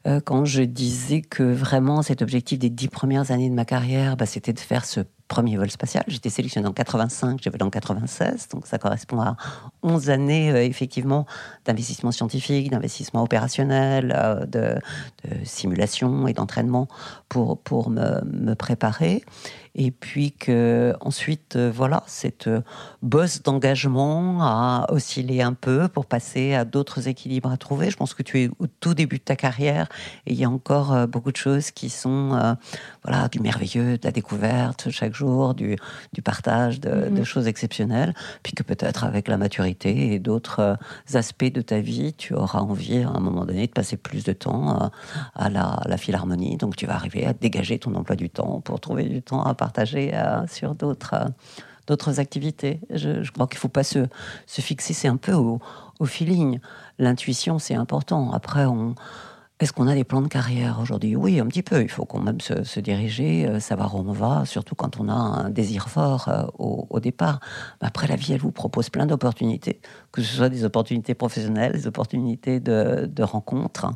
[0.06, 4.16] Euh, quand je disais que vraiment cet objectif des dix premières années de ma carrière,
[4.16, 5.00] bah, c'était de faire ce
[5.32, 6.04] premier vol spatial.
[6.08, 9.36] J'étais sélectionné en 85, j'ai volé en 96, donc ça correspond à
[9.82, 11.24] 11 années euh, effectivement
[11.64, 14.74] d'investissement scientifique, d'investissement opérationnel, de,
[15.44, 16.86] simulation et d'entraînement
[17.30, 19.22] pour, pour me, me préparer
[19.74, 22.60] et puis que ensuite euh, voilà cette euh,
[23.00, 27.90] bosse d'engagement a oscillé un peu pour passer à d'autres équilibres à trouver.
[27.90, 29.88] Je pense que tu es au tout début de ta carrière
[30.26, 32.12] et il y a encore euh, beaucoup de choses qui sont
[33.04, 35.21] voilà du merveilleux, de la découverte chaque jour,
[35.54, 35.76] du,
[36.12, 40.76] du partage de, de, choses exceptionnelles, puis que peut-être avec la maturité et d'autres
[41.14, 44.32] aspects de ta vie, tu auras envie à un moment donné de passer plus de
[44.32, 44.90] temps
[45.34, 46.56] à la, à la philharmonie.
[46.56, 49.54] Donc tu vas arriver à dégager ton emploi du temps pour trouver du temps à
[49.54, 51.28] partager euh, sur d'autres euh,
[51.88, 52.80] d'autres activités.
[52.90, 54.06] Je, crois qu'il ne faut pas se,
[54.46, 55.60] se fixer, c'est un peu au,
[55.98, 56.60] au feeling.
[56.98, 58.30] L'intuition, c'est important.
[58.32, 58.94] Après, on,
[59.62, 61.14] est-ce qu'on a des plans de carrière aujourd'hui?
[61.14, 61.82] Oui, un petit peu.
[61.82, 65.08] Il faut quand même se, se, diriger, euh, savoir où on va, surtout quand on
[65.08, 67.40] a un désir fort au, au, départ.
[67.80, 71.86] après, la vie, elle vous propose plein d'opportunités, que ce soit des opportunités professionnelles, des
[71.86, 73.86] opportunités de, de rencontres.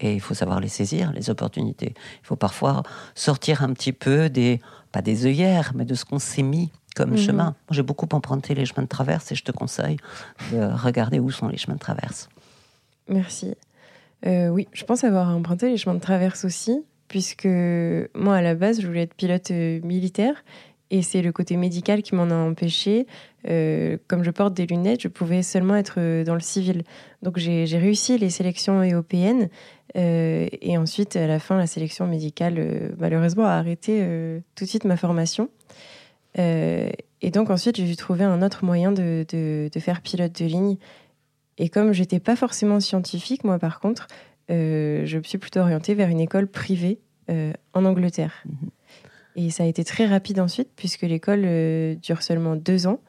[0.00, 1.94] Et il faut savoir les saisir, les opportunités.
[2.22, 2.82] Il faut parfois
[3.14, 4.60] sortir un petit peu des
[4.92, 7.18] pas des œillères, mais de ce qu'on s'est mis comme mhm.
[7.18, 7.54] chemin.
[7.70, 9.96] J'ai beaucoup emprunté les chemins de traverse et je te conseille
[10.52, 12.28] de regarder où sont les chemins de traverse.
[13.08, 13.54] Merci.
[14.26, 17.46] Euh, oui, je pense avoir emprunté les chemins de traverse aussi, puisque
[18.14, 20.44] moi, à la base, je voulais être pilote euh, militaire.
[20.90, 23.06] Et c'est le côté médical qui m'en a empêché.
[23.48, 26.82] Euh, comme je porte des lunettes, je pouvais seulement être dans le civil.
[27.22, 29.48] Donc j'ai réussi les sélections européennes,
[29.94, 34.06] et ensuite, à la fin, la sélection médicale, malheureusement, a arrêté
[34.54, 35.48] tout de suite ma formation.
[36.36, 39.24] et donc, ensuite, j'ai dû trouver un autre moyen de,
[39.78, 40.76] faire pilote de ligne.
[41.58, 44.08] Et comme j'étais pas forcément scientifique, moi, par contre,
[44.48, 48.42] je me suis plutôt orientée vers une école privée en Angleterre.
[48.46, 48.70] Mhm.
[49.36, 51.46] Et ça a été très rapide ensuite, puisque l'école
[52.02, 53.00] dure seulement deux ans.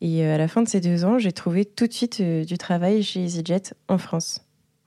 [0.00, 3.02] Et à la fin de ces deux ans, j'ai trouvé tout de suite du travail
[3.02, 4.44] chez EasyJet en France.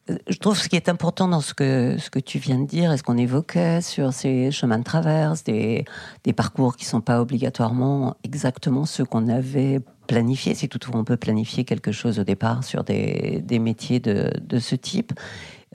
[0.08, 2.92] Je trouve ce qui est important dans ce que, ce que tu viens de dire
[2.92, 5.86] et ce qu'on évoquait sur ces chemins de traverse, des,
[6.24, 11.04] des parcours qui ne sont pas obligatoirement exactement ceux qu'on avait planifiés, si toutefois on
[11.04, 15.12] peut planifier quelque chose au départ sur des, des métiers de, de ce type.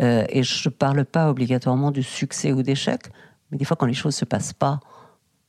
[0.01, 3.11] Euh, et je ne parle pas obligatoirement du succès ou d'échec,
[3.51, 4.79] mais des fois quand les choses ne se passent pas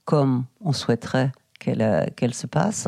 [0.05, 2.87] comme on souhaiterait qu'elle qu'elle se passe,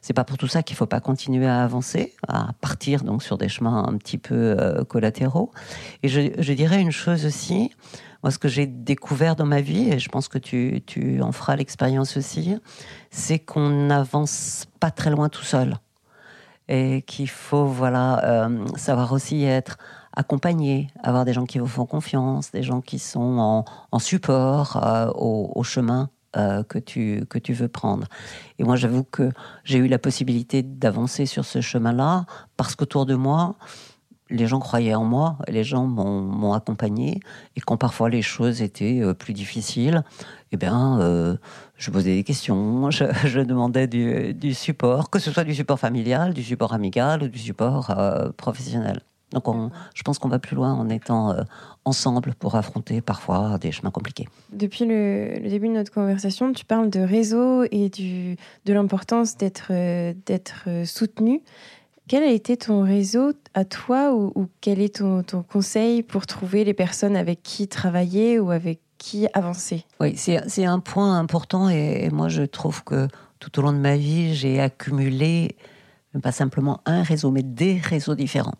[0.00, 3.36] c'est pas pour tout ça qu'il faut pas continuer à avancer, à partir donc sur
[3.36, 5.50] des chemins un petit peu euh, collatéraux.
[6.02, 7.70] Et je, dirais une chose aussi,
[8.22, 11.32] moi ce que j'ai découvert dans ma vie, et je pense que tu, tu en
[11.32, 12.56] feras l'expérience aussi,
[13.10, 15.74] c'est qu'on n'avance pas très loin tout seul.
[16.68, 19.76] Et qu'il faut voilà euh, savoir aussi être
[20.16, 24.82] accompagné, avoir des gens qui vous font confiance, des gens qui sont en, en support
[24.82, 28.06] euh, au chemin euh, que, tu, que tu veux prendre.
[28.58, 29.30] Et moi, j'avoue que
[29.64, 33.56] j'ai eu la possibilité d'avancer sur ce chemin-là parce qu'autour de moi,
[34.30, 37.20] les gens croyaient en moi, les gens m'ont accompagné,
[37.56, 40.02] et quand parfois les choses étaient euh, plus difficiles,
[40.50, 41.36] eh bien, euh,
[41.76, 46.34] je posais des questions, je, demandais du, du, support, que ce soit du support familial,
[46.34, 47.94] du support amical ou du support
[48.36, 49.00] professionnel.
[49.34, 51.42] Donc, on, je pense qu'on va plus loin en étant euh,
[51.84, 54.26] ensemble pour affronter parfois des chemins compliqués.
[54.52, 59.36] Depuis le, le, début de notre conversation, tu parles de réseau et du, de l'importance
[59.36, 61.42] d'être euh, d'être soutenu.
[62.06, 66.26] Quel a été ton réseau à toi ou, ou quel est ton, ton, conseil pour
[66.26, 69.84] trouver les personnes avec qui travailler ou avec qui avancer?
[70.00, 73.08] Oui, c'est un point important et, et moi je trouve que
[73.40, 75.56] tout au long de ma vie, j'ai accumulé
[76.20, 78.54] pas simplement un réseau, mais des réseaux différents.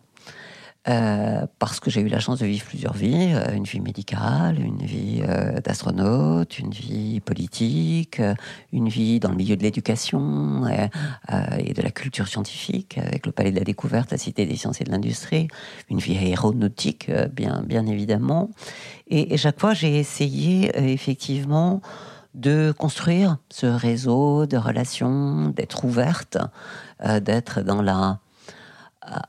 [0.87, 4.59] Euh, parce que j'ai eu la chance de vivre plusieurs vies, euh, une vie médicale,
[4.59, 8.21] une vie euh, d'astronaute, une vie politique,
[8.71, 13.51] une vie dans le milieu de l'éducation et de la culture scientifique, avec le Palais
[13.51, 15.47] de la Découverte, la Cité des Sciences et de l'Industrie,
[15.89, 18.51] une vie aéronautique, bien, évidemment.
[19.07, 21.81] Et chaque fois, j'ai essayé effectivement
[22.33, 26.37] de construire ce réseau de relations, d'être ouverte,
[27.21, 28.19] d'être dans la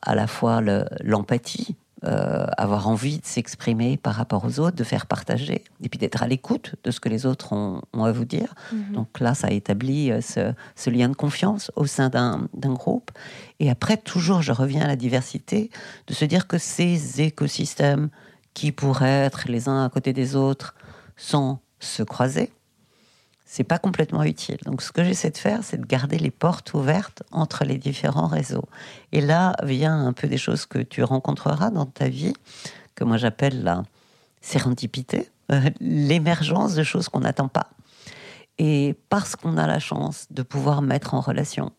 [0.03, 0.61] à la fois
[1.03, 5.99] l'empathie, euh, avoir envie de s'exprimer par rapport aux autres, de faire partager, et puis
[5.99, 8.55] d'être à l'écoute de ce que les autres ont, ont à vous dire.
[8.71, 8.93] -hmm.
[8.93, 13.11] Donc là, ça établit euh, ce, ce, lien de confiance au sein d'un groupe.
[13.61, 15.71] Et après, toujours, je reviens à la diversité,
[16.07, 18.11] de se dire que ces écosystèmes
[18.53, 20.75] qui pourraient être les uns à côté des autres
[21.17, 22.51] sans se croiser,
[23.49, 24.59] c'est pas complètement utile.
[24.67, 28.27] Donc, ce que j'essaie de faire, c'est de garder les portes ouvertes entre les différents
[28.27, 28.69] réseaux.
[29.13, 32.35] Et là vient un peu des choses que tu rencontreras dans ta vie,
[32.97, 33.85] que moi j'appelle la
[34.41, 37.71] sérendipité, euh, l'émergence de choses qu'on n'attend pas.
[38.59, 41.71] Et parce qu'on a la chance de pouvoir mettre en relation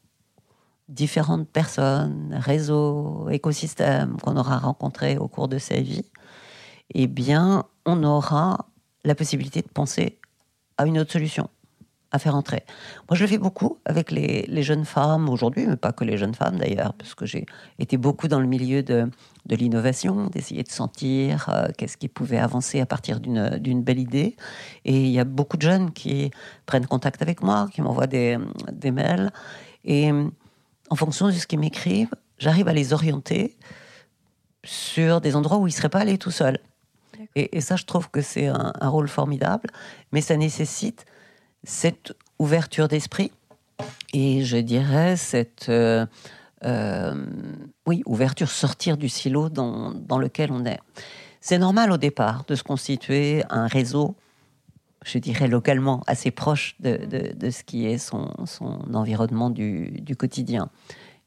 [0.87, 6.05] différentes personnes, réseaux, écosystèmes qu'on aura rencontrés au cours de sa vie,
[6.93, 8.67] eh bien, on aura
[9.03, 10.17] la possibilité de penser
[10.77, 11.49] à une autre solution
[12.17, 12.63] à faire entrer.
[13.09, 16.17] Moi, je le fais beaucoup avec les, les jeunes femmes aujourd'hui, mais pas que les
[16.17, 17.45] jeunes femmes d'ailleurs, parce que j'ai
[17.79, 19.09] été beaucoup dans le milieu de,
[19.45, 24.35] de l'innovation, d'essayer de sentir euh, qu'est-ce qui pouvait avancer à partir d'une belle idée.
[24.83, 26.31] Et il y a beaucoup de jeunes qui
[26.65, 28.37] prennent contact avec moi, qui m'envoient des,
[28.71, 29.31] des mails.
[29.85, 30.11] Et
[30.89, 33.57] en fonction de ce qu'ils m'écrivent, j'arrive à les orienter
[34.63, 36.59] sur des endroits où ils ne seraient pas allés tout seuls.
[37.35, 39.69] Et, et, ça, je trouve que c'est un, un rôle formidable,
[40.11, 41.05] mais ça nécessite
[41.67, 43.31] cette ouverture d'esprit
[44.13, 46.05] et je dirais cette euh,
[46.63, 47.25] euh,
[47.85, 50.79] oui ouverture sortir du silo dans, dans lequel on est.
[51.41, 54.15] C'est normal au départ de se constituer un réseau,
[55.05, 60.15] je dirais localement assez proche de, de, ce qui est son, son environnement du, du,
[60.15, 60.69] quotidien.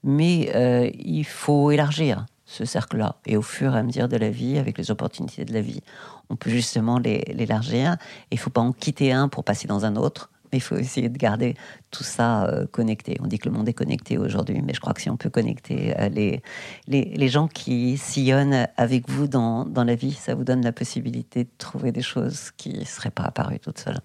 [0.02, 3.16] Mais euh, il faut élargir ce cercle-là.
[3.26, 5.82] Et au fur et à mesure de la vie, avec les opportunités de la vie,
[6.30, 7.96] on peut justement l'élargir.
[8.30, 10.30] Il ne faut pas en quitter un pour passer dans un autre.
[10.52, 11.54] Mais il faut essayer de garder
[11.92, 13.16] tout ça euh, connecté.
[13.20, 15.30] On dit que le monde est connecté aujourd'hui, mais je crois que si on peut
[15.30, 16.42] connecter euh, les,
[16.88, 20.72] les, les, gens qui sillonnent avec vous dans, dans, la vie, ça vous donne la
[20.72, 24.00] possibilité de trouver des choses qui ne seraient pas apparues toutes seules.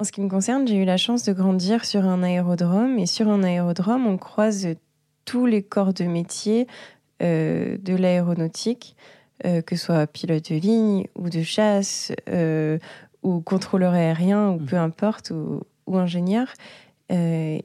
[0.00, 2.98] En ce qui me concerne, j'ai eu la chance de grandir sur un aérodrome.
[2.98, 4.66] Et sur un aérodrome, on croise
[5.26, 6.66] tous les corps de métier
[7.22, 8.96] euh, de l'aéronautique,
[9.46, 12.78] euh, que ce soit pilote de ligne ou de chasse euh,
[13.22, 16.48] ou contrôleur aérien ou peu importe, ou, ou ingénieur.
[17.12, 17.58] Euh,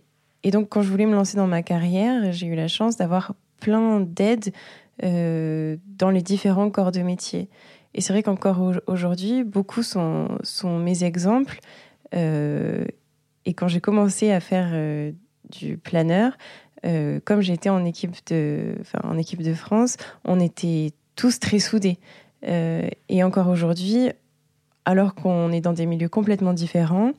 [0.43, 3.33] et donc, quand je voulais me lancer dans ma carrière, j'ai eu la chance d'avoir
[3.59, 4.53] plein d'aides
[5.01, 7.49] dans les différents corps de métier.
[7.93, 11.59] Et c'est vrai qu'encore aujourd'hui, beaucoup sont, sont, mes exemples.
[12.13, 14.71] Et quand j'ai commencé à faire
[15.49, 16.37] du planeur,
[16.85, 21.59] euh, comme j'étais en équipe de, enfin, en équipe de France, on était tous très
[21.59, 21.97] soudés.
[22.43, 24.09] et encore aujourd'hui,
[24.85, 27.11] alors qu'on est dans des milieux complètement différents,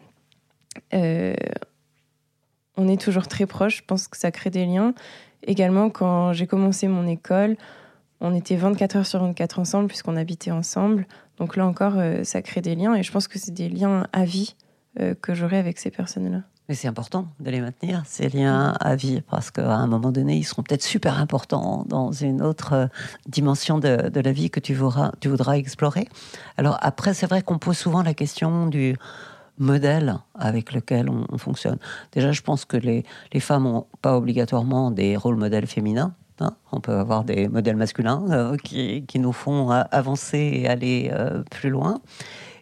[2.76, 3.78] on est toujours très proches.
[3.78, 4.94] Je pense que ça crée des liens.
[5.46, 7.56] Également, quand j'ai commencé mon école,
[8.20, 11.06] on était 24 heures sur 24 ensemble puisqu'on habitait ensemble.
[11.38, 14.06] Donc là encore, euh, ça crée des liens et je pense que c'est des liens
[14.12, 14.56] à vie
[15.00, 16.42] euh, que j'aurai avec ces personnes-là.
[16.68, 20.36] Mais c'est important de les maintenir, ces liens à vie, parce qu'à un moment donné,
[20.36, 22.86] ils seront peut-être super importants dans une autre euh,
[23.28, 26.08] dimension de, la vie que tu voudras, tu voudras explorer.
[26.56, 28.96] Alors après, c'est vrai qu'on pose souvent la question du
[29.58, 31.78] modèle avec lequel on, fonctionne.
[32.12, 36.14] Déjà, je pense que les, les femmes n'ont pas obligatoirement des rôles modèles féminins.
[36.40, 36.54] Hein.
[36.70, 41.42] on peut avoir des modèles masculins euh, qui, qui, nous font avancer et aller euh,
[41.50, 42.02] plus loin.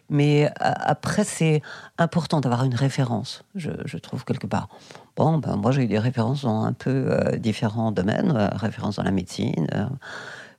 [0.09, 1.61] Mais après, c'est
[1.97, 4.69] important d'avoir une référence, je, je, trouve, quelque part.
[5.15, 9.03] Bon, ben, moi, j'ai eu des références dans un peu euh, différents domaines, références dans
[9.03, 9.67] la médecine.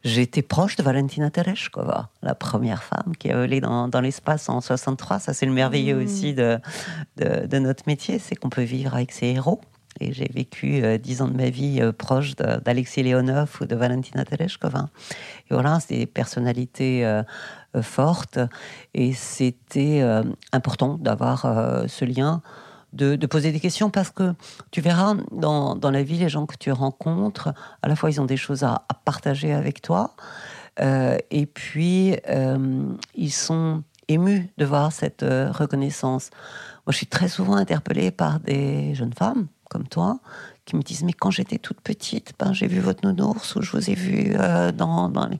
[0.04, 4.60] Été proche de Valentina Tereshkova, la première femme qui a volé dans, dans l'espace en
[4.60, 5.18] 63.
[5.18, 6.04] Ça, c'est le merveilleux mmh.
[6.04, 6.58] aussi de,
[7.16, 9.60] de, de notre métier, c'est qu'on peut vivre avec ses héros.
[10.00, 13.74] Et j'ai vécu euh, dix ans de ma vie euh, proche d'Alexis Leonov ou de
[13.74, 14.88] Valentina Tereshkova.
[15.50, 17.22] Et voilà, c'est des personnalités euh,
[17.82, 18.38] fortes.
[18.94, 20.02] Et c'était
[20.52, 21.42] important d'avoir
[21.88, 22.42] ce lien,
[22.92, 24.34] de, poser des questions, parce que
[24.70, 28.20] tu verras dans, dans, la vie, les gens que tu rencontres, à la fois, ils
[28.20, 30.14] ont des choses à partager avec toi.
[30.80, 32.16] et puis,
[33.14, 36.30] ils sont émus de voir cette reconnaissance.
[36.86, 40.20] Moi, je suis très souvent interpellée par des jeunes femmes comme toi
[40.66, 43.70] qui me disent mais quand j'étais toute petite ben j'ai vu votre nounours ou je
[43.70, 45.38] vous ai vu euh, dans, les...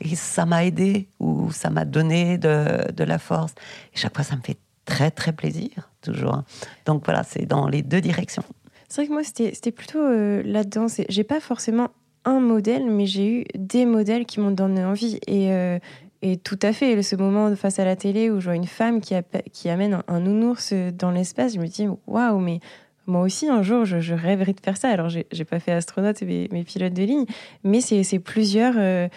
[0.00, 3.54] et ça m'a aidé ou ça m'a donné de, de, la force.
[3.94, 6.42] Et chaque fois ça me fait très très plaisir toujours.
[6.84, 8.44] Donc voilà c'est dans les deux directions.
[8.88, 10.86] C'est vrai que moi c'était plutôt euh, là-dedans.
[11.08, 11.88] J'ai pas forcément
[12.24, 15.20] un modèle mais j'ai eu des modèles qui m'ont donné envie.
[15.26, 15.78] Et euh,
[16.26, 19.02] et tout à fait, ce moment face à la télé où je vois une femme
[19.02, 19.14] qui,
[19.52, 22.60] qui amène un, nounours dans l'espace, je me dis waouh, mais
[23.06, 24.88] moi aussi, un jour, je, rêverais de faire ça.
[24.88, 27.26] Alors, j'ai pas fait astronaute et mes, pilotes de ligne,
[27.62, 29.08] mais c'est plusieurs, euh,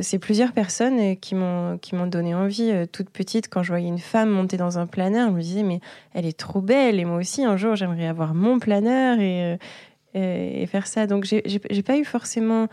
[0.00, 2.70] c'est plusieurs personnes euh, qui m'ont qui m'ont donné envie.
[2.70, 5.62] Euh, toute petite, quand je voyais une femme monter dans un planeur, je me disais
[5.62, 5.80] mais
[6.12, 7.00] elle est trop belle.
[7.00, 9.58] Et moi aussi, un jour, j'aimerais avoir mon planeur et,
[10.14, 11.06] et faire ça.
[11.06, 12.68] Donc, j'ai pas eu forcément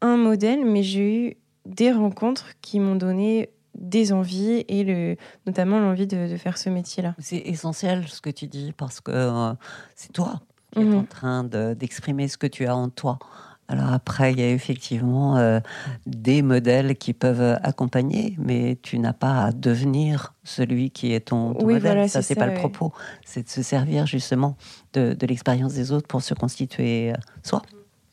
[0.00, 5.78] un modèle, mais j'ai eu des rencontres qui m'ont donné des envies et le, notamment
[5.80, 7.14] l'envie de, faire ce métier-là.
[7.18, 9.52] C'est essentiel ce que tu dis parce que euh,
[9.94, 10.40] c'est toi
[10.72, 10.98] qui es mhm.
[10.98, 13.18] en train d'exprimer ce que tu as en toi.
[13.66, 15.60] Alors après, il y a effectivement euh,
[16.04, 21.52] des modèles qui peuvent accompagner, mais tu n'as pas à devenir celui qui est ton,
[21.60, 21.80] oui, modèle.
[21.80, 22.92] Voilà, ça, c'est pas le propos.
[23.24, 24.56] C'est de se servir justement
[24.92, 27.62] de, l'expérience des autres pour se constituer euh, soi.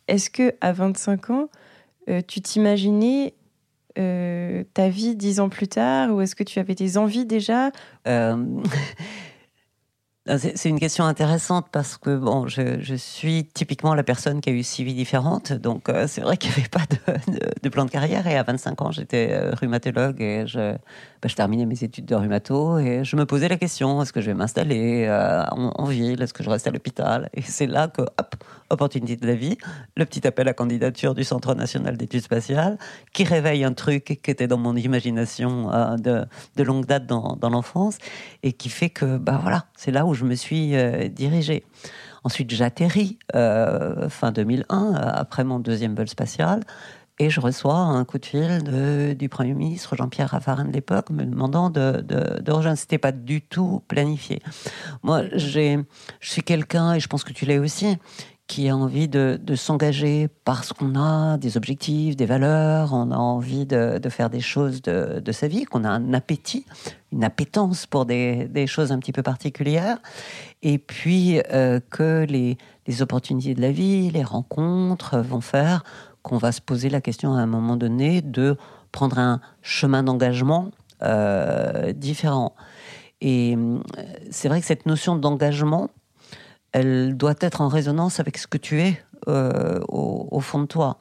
[0.08, 1.50] Est-ce que à 25 ans,
[2.28, 3.34] tu t'imaginais
[3.98, 7.72] euh, ta vie dix ans plus tard Ou est-ce que tu avais des envies déjà?
[8.08, 8.38] Euh,
[10.38, 14.62] C'est une question intéressante parce que bon, je, suis typiquement la personne qui a eu
[14.62, 16.86] six vies différentes, donc euh, c'est vrai qu'il n'y avait pas
[17.64, 18.28] de, plan de carrière.
[18.28, 20.74] Et à 25 ans, j'étais rhumatologue et je,
[21.22, 24.22] bah, je terminais mes études de rhumato et je me posais la question est-ce que
[24.22, 26.22] je vais m'installer euh, en, ville?
[26.22, 27.30] Est-ce que je reste à l'hôpital?
[27.34, 28.36] Et c'est là que, hop,
[28.72, 29.58] opportunité de la vie,
[29.96, 32.78] le petit appel à candidature du Centre national d'études spatiales
[33.14, 37.98] qui réveille un truc qui était dans mon imagination euh, de, longue date dans, l'enfance
[38.44, 41.64] et qui fait que, bah voilà, c'est là où je me suis euh, dirigée.
[42.24, 46.62] Ensuite, j'atterris fin 2001 après mon deuxième vol spatial.
[47.22, 51.24] Et je reçois un coup de fil du Premier ministre Jean-Pierre Raffarin de l'époque me
[51.24, 52.80] demandant de, de, rejoindre.
[52.80, 54.42] C'était pas du tout planifié.
[55.04, 55.84] Moi, je
[56.20, 57.96] suis quelqu'un, et je pense que tu l'es aussi,
[58.52, 63.66] qui a envie de, s'engager parce qu'on a des objectifs, des valeurs, on a envie
[63.66, 66.66] de, faire des choses de, sa vie, qu'on a un appétit,
[67.14, 70.00] une appétence pour des, choses un petit peu particulières,
[70.64, 75.86] et puis euh, que les, les opportunités de la vie, les rencontres vont faire
[76.22, 78.58] qu'on va se poser la question à un moment donné de
[78.92, 80.72] prendre un chemin d'engagement
[81.04, 82.54] euh, différent.
[83.22, 83.80] Et euh,
[84.30, 85.90] c'est vrai que cette notion d'engagement,
[86.72, 91.00] elle doit être en résonance avec ce que tu es euh, au, fond de toi.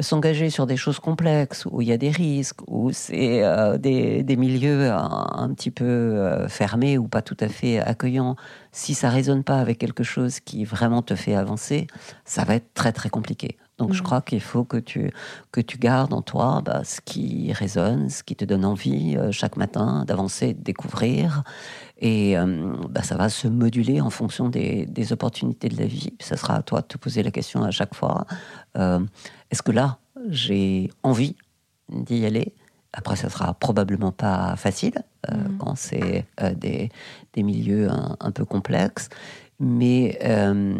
[0.00, 3.42] S'engager sur des choses complexes, où il y a des risques, où c'est
[3.78, 8.36] des, des, milieux un, petit peu fermés ou pas tout à fait accueillants,
[8.72, 11.86] si ça résonne pas avec quelque chose qui vraiment te fait avancer,
[12.24, 13.58] ça va être très très compliqué.
[13.82, 14.04] Donc je mm.
[14.04, 15.12] crois qu'il faut que tu,
[15.50, 19.32] que tu gardes en toi bah, ce qui résonne, ce qui te donne envie euh,
[19.32, 21.42] chaque matin d'avancer, de découvrir.
[21.98, 26.14] Et euh, bah, ça va se moduler en fonction des, des, opportunités de la vie.
[26.20, 28.26] ça sera à toi de te poser la question à chaque fois.
[28.76, 29.00] Euh,
[29.50, 31.36] est-ce que là, j'ai envie
[31.88, 32.54] d'y aller?
[32.92, 34.94] Après, ça sera probablement pas facile
[35.30, 35.58] euh, Mhm.
[35.58, 36.90] quand c'est euh, des,
[37.32, 39.08] des milieux un, un peu complexes,
[39.64, 40.74] mais euh,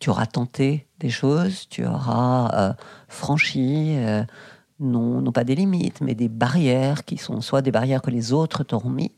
[0.00, 2.72] tu auras tenté des choses, tu auras euh,
[3.08, 4.22] franchi, euh,
[4.80, 8.34] non, non pas des limites, mais des barrières qui sont soit des barrières que les
[8.34, 9.12] autres t'ont mis.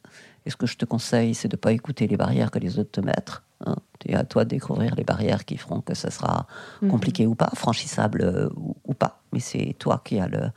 [0.47, 2.79] Et ce que je te conseille, c'est de ne pas écouter les barrières que les
[2.79, 3.43] autres te mettent.
[3.67, 3.75] Hein.
[4.01, 6.47] C'est à toi de découvrir les barrières qui feront que ça sera
[6.81, 6.91] Mhm.
[6.91, 9.21] compliqué ou pas, franchissable ou, ou pas.
[9.33, 10.51] Mais c'est toi qui as le,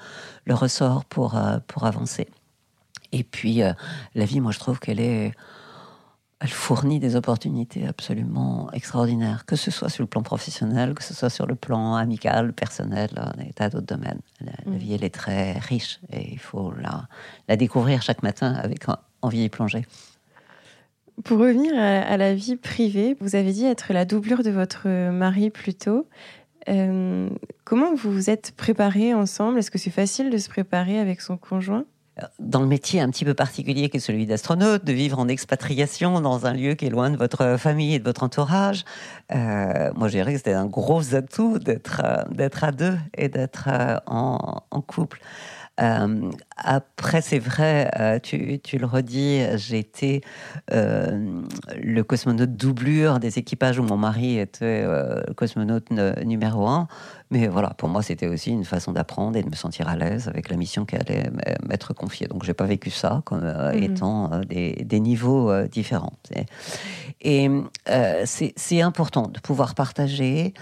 [0.45, 1.37] le ressort pour,
[1.67, 2.27] pour avancer.
[3.11, 3.61] Et puis,
[4.15, 5.33] la vie, moi, je trouve qu'elle est.
[6.45, 11.13] Elle fournit des opportunités absolument extraordinaires, que ce soit sur le plan professionnel, que ce
[11.13, 14.19] soit sur le plan amical, personnel, euh, des tas d'autres domaines.
[14.41, 14.77] La, la Mhm.
[14.77, 17.07] vie, elle est très riche et il faut la,
[17.47, 19.85] la découvrir chaque matin avec en- envie d'y plonger.
[21.23, 24.89] Pour revenir à, à la vie privée, vous avez dit être la doublure de votre
[25.11, 26.07] mari plus tôt.
[26.67, 27.29] Euh,
[27.63, 29.59] comment vous vous êtes préparés ensemble?
[29.59, 31.85] Est-ce que c'est facile de se préparer avec son conjoint?
[32.39, 36.21] Dans le métier un petit peu particulier qui est celui d'astronaute, de vivre en expatriation
[36.21, 38.85] dans un lieu qui est loin de votre famille et de votre entourage,
[39.33, 43.67] euh, moi je dirais que c'était un gros atout d'être euh, à deux et d'être
[43.67, 45.19] euh, en couple.
[45.81, 50.21] Euh, après, c'est vrai, euh, tu, tu le redis, j'ai été
[50.71, 51.41] euh,
[51.81, 55.89] le cosmonaute doublure des équipages où mon mari était le cosmonaute
[56.23, 56.87] numéro un.
[57.31, 60.27] Mais voilà, pour moi, c'était aussi une façon d'apprendre et de me sentir à l'aise
[60.27, 61.31] avec la mission qui allait
[61.67, 62.27] m'être confiée.
[62.27, 63.83] Donc, j'ai pas vécu ça comme euh, Mhm.
[63.83, 66.13] étant euh, des, des niveaux euh, différents.
[67.21, 67.49] Et,
[68.25, 70.53] c'est important de pouvoir partager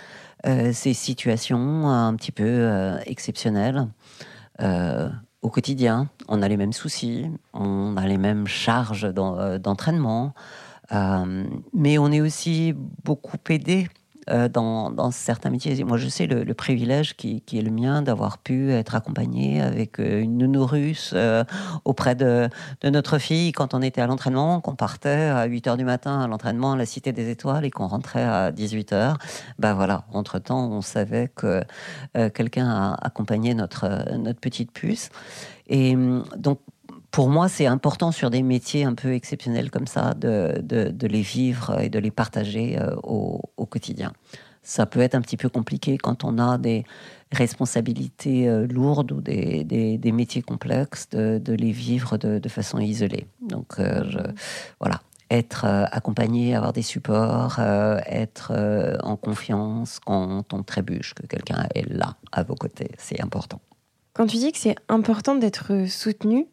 [0.43, 3.87] ces situations un petit peu exceptionnelles.
[4.61, 5.09] Euh,
[5.41, 10.33] au quotidien, on a les mêmes soucis, on a les mêmes charges euh, d'entraînement,
[10.91, 13.87] euh, mais on est aussi beaucoup aidé
[14.31, 15.83] euh, dans, certains métiers.
[15.83, 20.21] Moi, je sais le, privilège qui, est le mien d'avoir pu être accompagné avec euh,
[20.21, 21.43] une nounou russe euh,
[21.85, 22.47] auprès de,
[22.83, 26.27] notre fille quand on était à l'entraînement, qu'on partait à 8 heures du matin à
[26.27, 29.17] l'entraînement à la Cité des Étoiles et qu'on rentrait à 18 heures.
[29.59, 31.63] Ben voilà, entre-temps, on savait que
[32.33, 35.09] quelqu'un a accompagné notre, notre petite puce.
[35.67, 36.59] Et hum, donc,
[37.11, 41.21] pour moi, c'est important sur des métiers un peu exceptionnels comme ça de, de, les
[41.21, 44.13] vivre et de les partager euh, au, quotidien.
[44.63, 46.85] Ça peut être un petit peu compliqué quand on a des
[47.31, 53.27] responsabilités euh, lourdes ou des, des, métiers complexes de, les vivre de, façon isolée.
[53.41, 54.03] Donc, euh,
[54.79, 58.51] voilà, être accompagné, avoir des supports, être
[59.03, 63.59] en confiance quand on trébuche, que quelqu'un est là à vos côtés, c'est important.
[64.13, 66.47] Quand tu dis que c'est important d'être soutenu,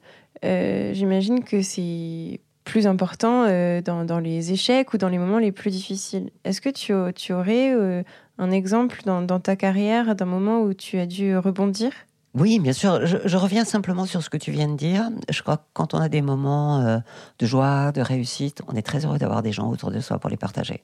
[0.45, 5.53] euh, j'imagine que c'est plus important euh, dans, les échecs ou dans les moments les
[5.53, 6.30] plus difficiles.
[6.45, 8.03] Est-ce que tu, tu aurais euh,
[8.39, 11.93] un exemple dans, ta carrière d'un moment où tu as dû rebondir?
[12.34, 13.07] Oui, bien sûr.
[13.07, 15.09] Je, je reviens simplement sur ce que tu viens de dire.
[15.30, 17.01] Je crois que quand on a des moments
[17.39, 20.28] de joie, de réussite, on est très heureux d'avoir des gens autour de soi pour
[20.28, 20.82] les partager.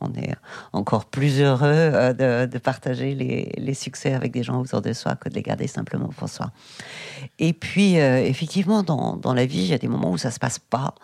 [0.00, 0.34] On est
[0.72, 5.16] encore plus heureux euh, de, partager les, les succès avec des gens autour de soi
[5.16, 6.50] que de les garder simplement pour soi.
[7.38, 10.30] Et puis, euh, effectivement, dans, dans la vie, il y a des moments où ça
[10.30, 10.94] se passe pas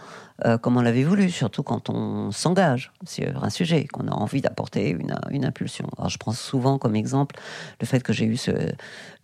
[0.45, 4.41] euh, comme on l'avait voulu, surtout quand on s'engage sur un sujet, qu'on a envie
[4.41, 5.89] d'apporter une, une impulsion?
[5.99, 7.37] Alors, je prends souvent comme exemple
[7.81, 8.51] le fait que j'ai eu ce,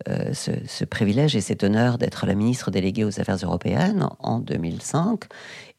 [0.07, 5.25] euh, ce, privilège et cet honneur d'être la ministre déléguée aux Affaires européennes en 2005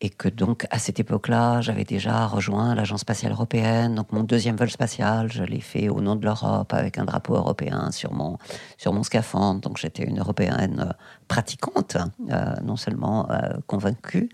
[0.03, 3.95] et que donc à cette époque-là, j'avais déjà rejoint l'Agence spatiale européenne.
[3.95, 7.34] Donc mon deuxième vol spatial, je l'ai fait au nom de l'Europe avec un drapeau
[7.34, 8.36] européen sur mon
[8.76, 9.61] sur mon scaphandre.
[9.61, 10.93] Donc j'étais une européenne euh,
[11.31, 13.37] pratiquante, euh, non seulement euh,
[13.68, 14.28] convaincue.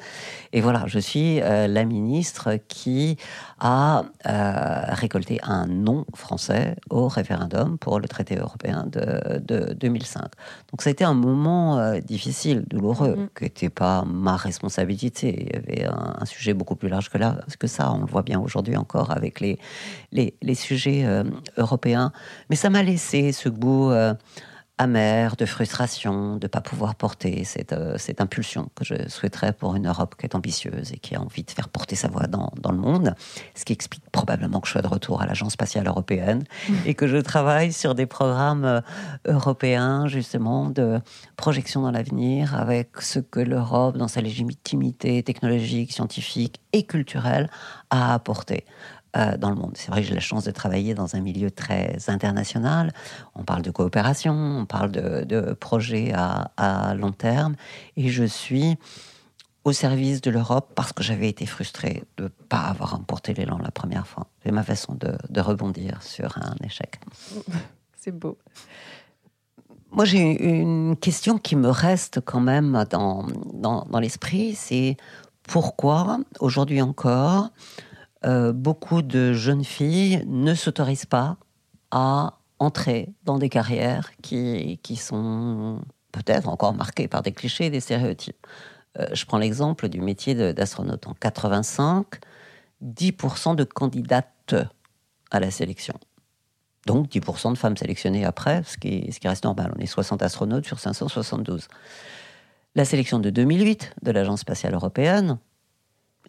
[0.55, 3.18] Et voilà, je suis euh, la ministre qui
[3.61, 10.22] a récolté un non français au référendum pour le traité européen de, de 2005.
[10.70, 13.28] Donc ça a été un moment difficile, douloureux, Mhm.
[13.36, 15.26] qui n'était pas ma responsabilité.
[15.40, 17.92] Il y avait un, un sujet beaucoup plus large que, là, que ça.
[17.92, 19.59] On le voit bien aujourd'hui encore avec les,
[20.12, 21.07] les, les sujets
[21.57, 22.12] européens.
[22.51, 23.90] Mais ça m'a laissé ce goût
[24.79, 29.53] amer de frustration, de ne pas pouvoir porter cette, euh, cette impulsion que je souhaiterais
[29.53, 32.27] pour une Europe qui est ambitieuse et qui a envie de faire porter sa voix
[32.27, 33.14] dans, dans le monde.
[33.55, 36.45] Ce qui explique probablement que je sois de retour à l'Agence spatiale européenne
[36.87, 38.81] et que je travaille sur des programmes euh,
[39.27, 41.01] européens, justement, de
[41.37, 47.49] projection dans l'avenir avec ce que l'Europe, dans sa légitimité technologique, scientifique et culturelle,
[47.91, 48.64] a apporté
[49.16, 49.72] euh, dans le monde.
[49.74, 52.92] C'est vrai que j'ai la chance de travailler dans un milieu très international.
[53.34, 57.56] On parle de coopération, on parle de, de projets à, à long terme.
[57.96, 58.76] Et je suis
[59.64, 63.58] au service de l'Europe parce que j'avais été frustrée de ne pas avoir emporté l'élan
[63.58, 64.28] la première fois.
[64.44, 67.00] C'est ma façon de, de rebondir sur un échec.
[67.96, 68.38] C'est beau.
[69.90, 74.96] Moi, j'ai une question qui me reste quand même dans, dans, l'esprit, c'est
[75.42, 77.50] pourquoi, aujourd'hui encore,
[78.27, 81.37] euh, beaucoup de jeunes filles ne s'autorisent pas
[81.91, 85.81] à entrer dans des carrières qui, qui sont
[86.12, 88.47] peut-être encore marquées par des clichés et des stéréotypes.
[88.99, 91.07] Euh, je prends l'exemple du métier d'astronaute.
[91.07, 92.07] En 85,
[92.85, 94.55] 10% de candidates
[95.31, 95.95] à la sélection.
[96.87, 99.72] Donc 10% de femmes sélectionnées après, ce qui, ce qui reste normal.
[99.77, 101.68] On est 60 astronautes sur 572.
[102.74, 105.39] La sélection de 2008 de l'Agence spatiale européenne,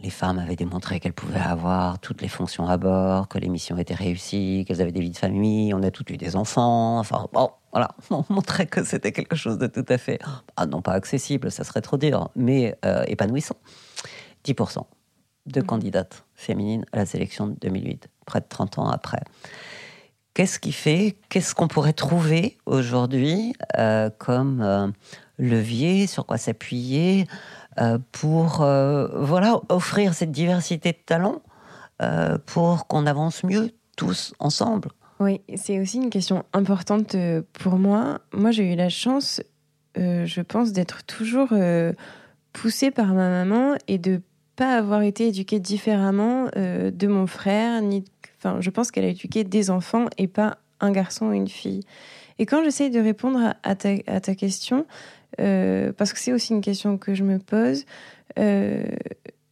[0.02, 3.78] les femmes avaient démontré qu'elles pouvaient avoir toutes les fonctions à bord, que les missions
[3.78, 7.00] étaient réussies, qu'elles avaient des vies de famille, on a toutes eu des enfants.
[7.00, 10.20] Enfin, bon, voilà, on montrait que c'était quelque chose de tout à fait,
[10.56, 13.58] ah, non pas accessible, ça serait trop dur, mais euh, épanouissant.
[14.46, 14.84] 10%
[15.48, 15.64] de mmh.
[15.64, 19.22] candidates féminines à la sélection de 2008, près de 30 ans après.
[20.34, 24.88] Qu'est-ce qui fait, qu'est-ce qu'on pourrait trouver aujourd'hui euh, comme euh,
[25.40, 27.26] levier, sur quoi s'appuyer
[28.12, 31.42] pour voilà, offrir cette diversité de talents
[32.46, 37.16] pour qu'on avance mieux tous ensemble Oui, c'est aussi une question importante
[37.54, 38.20] pour moi.
[38.34, 39.42] Moi, j'ai eu la chance,
[39.96, 41.50] je pense, d'être toujours
[42.54, 44.22] poussée par ma maman et de
[44.56, 48.04] pas avoir été éduquée différemment de mon frère ni
[48.38, 51.82] Enfin, je pense qu'elle a éduqué des enfants et pas un garçon ou une fille.
[52.40, 54.86] Et quand j'essaye de répondre à ta question,
[55.40, 57.86] euh, parce que c'est aussi une question que je me pose,
[58.40, 58.86] euh,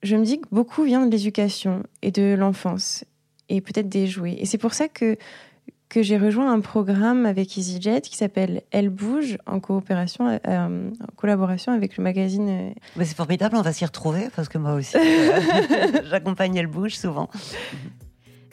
[0.04, 3.04] je me dis que beaucoup vient de l'éducation et de l'enfance
[3.50, 4.36] et peut-être des jouets.
[4.40, 5.18] Et c'est pour ça que,
[5.90, 11.16] que j'ai rejoint un programme avec EasyJet qui s'appelle Elle bouge en coopération, euh, en
[11.16, 12.74] collaboration avec le magazine.
[12.96, 14.98] Mais c'est formidable, on va s'y retrouver parce que moi aussi,
[16.10, 17.30] j'accompagne Elle bouge souvent.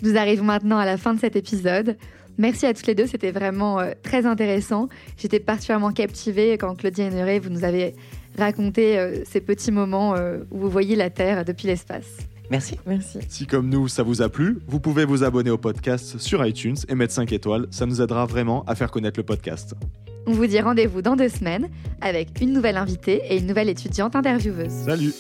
[0.03, 1.97] Nous arrivons maintenant à la fin de cet épisode.
[2.39, 4.89] Merci à toutes les deux, c'était vraiment euh, très intéressant.
[5.17, 7.95] J'étais particulièrement captivée quand Claudia Héneret, vous nous avez
[8.39, 12.07] raconté euh, ces petits moments euh, où vous voyez la Terre depuis l'espace.
[12.51, 12.79] Merci.
[12.87, 13.19] Merci.
[13.29, 16.77] Si comme nous, ça vous a plu, vous pouvez vous abonner au podcast sur iTunes
[16.89, 17.67] et mettre 5 étoiles.
[17.71, 19.75] Ça nous aidera vraiment à faire connaître le podcast.
[20.27, 21.69] On vous dit rendez-vous dans deux semaines
[22.01, 24.71] avec une nouvelle invitée et une nouvelle étudiante intervieweuse.
[24.71, 25.13] Salut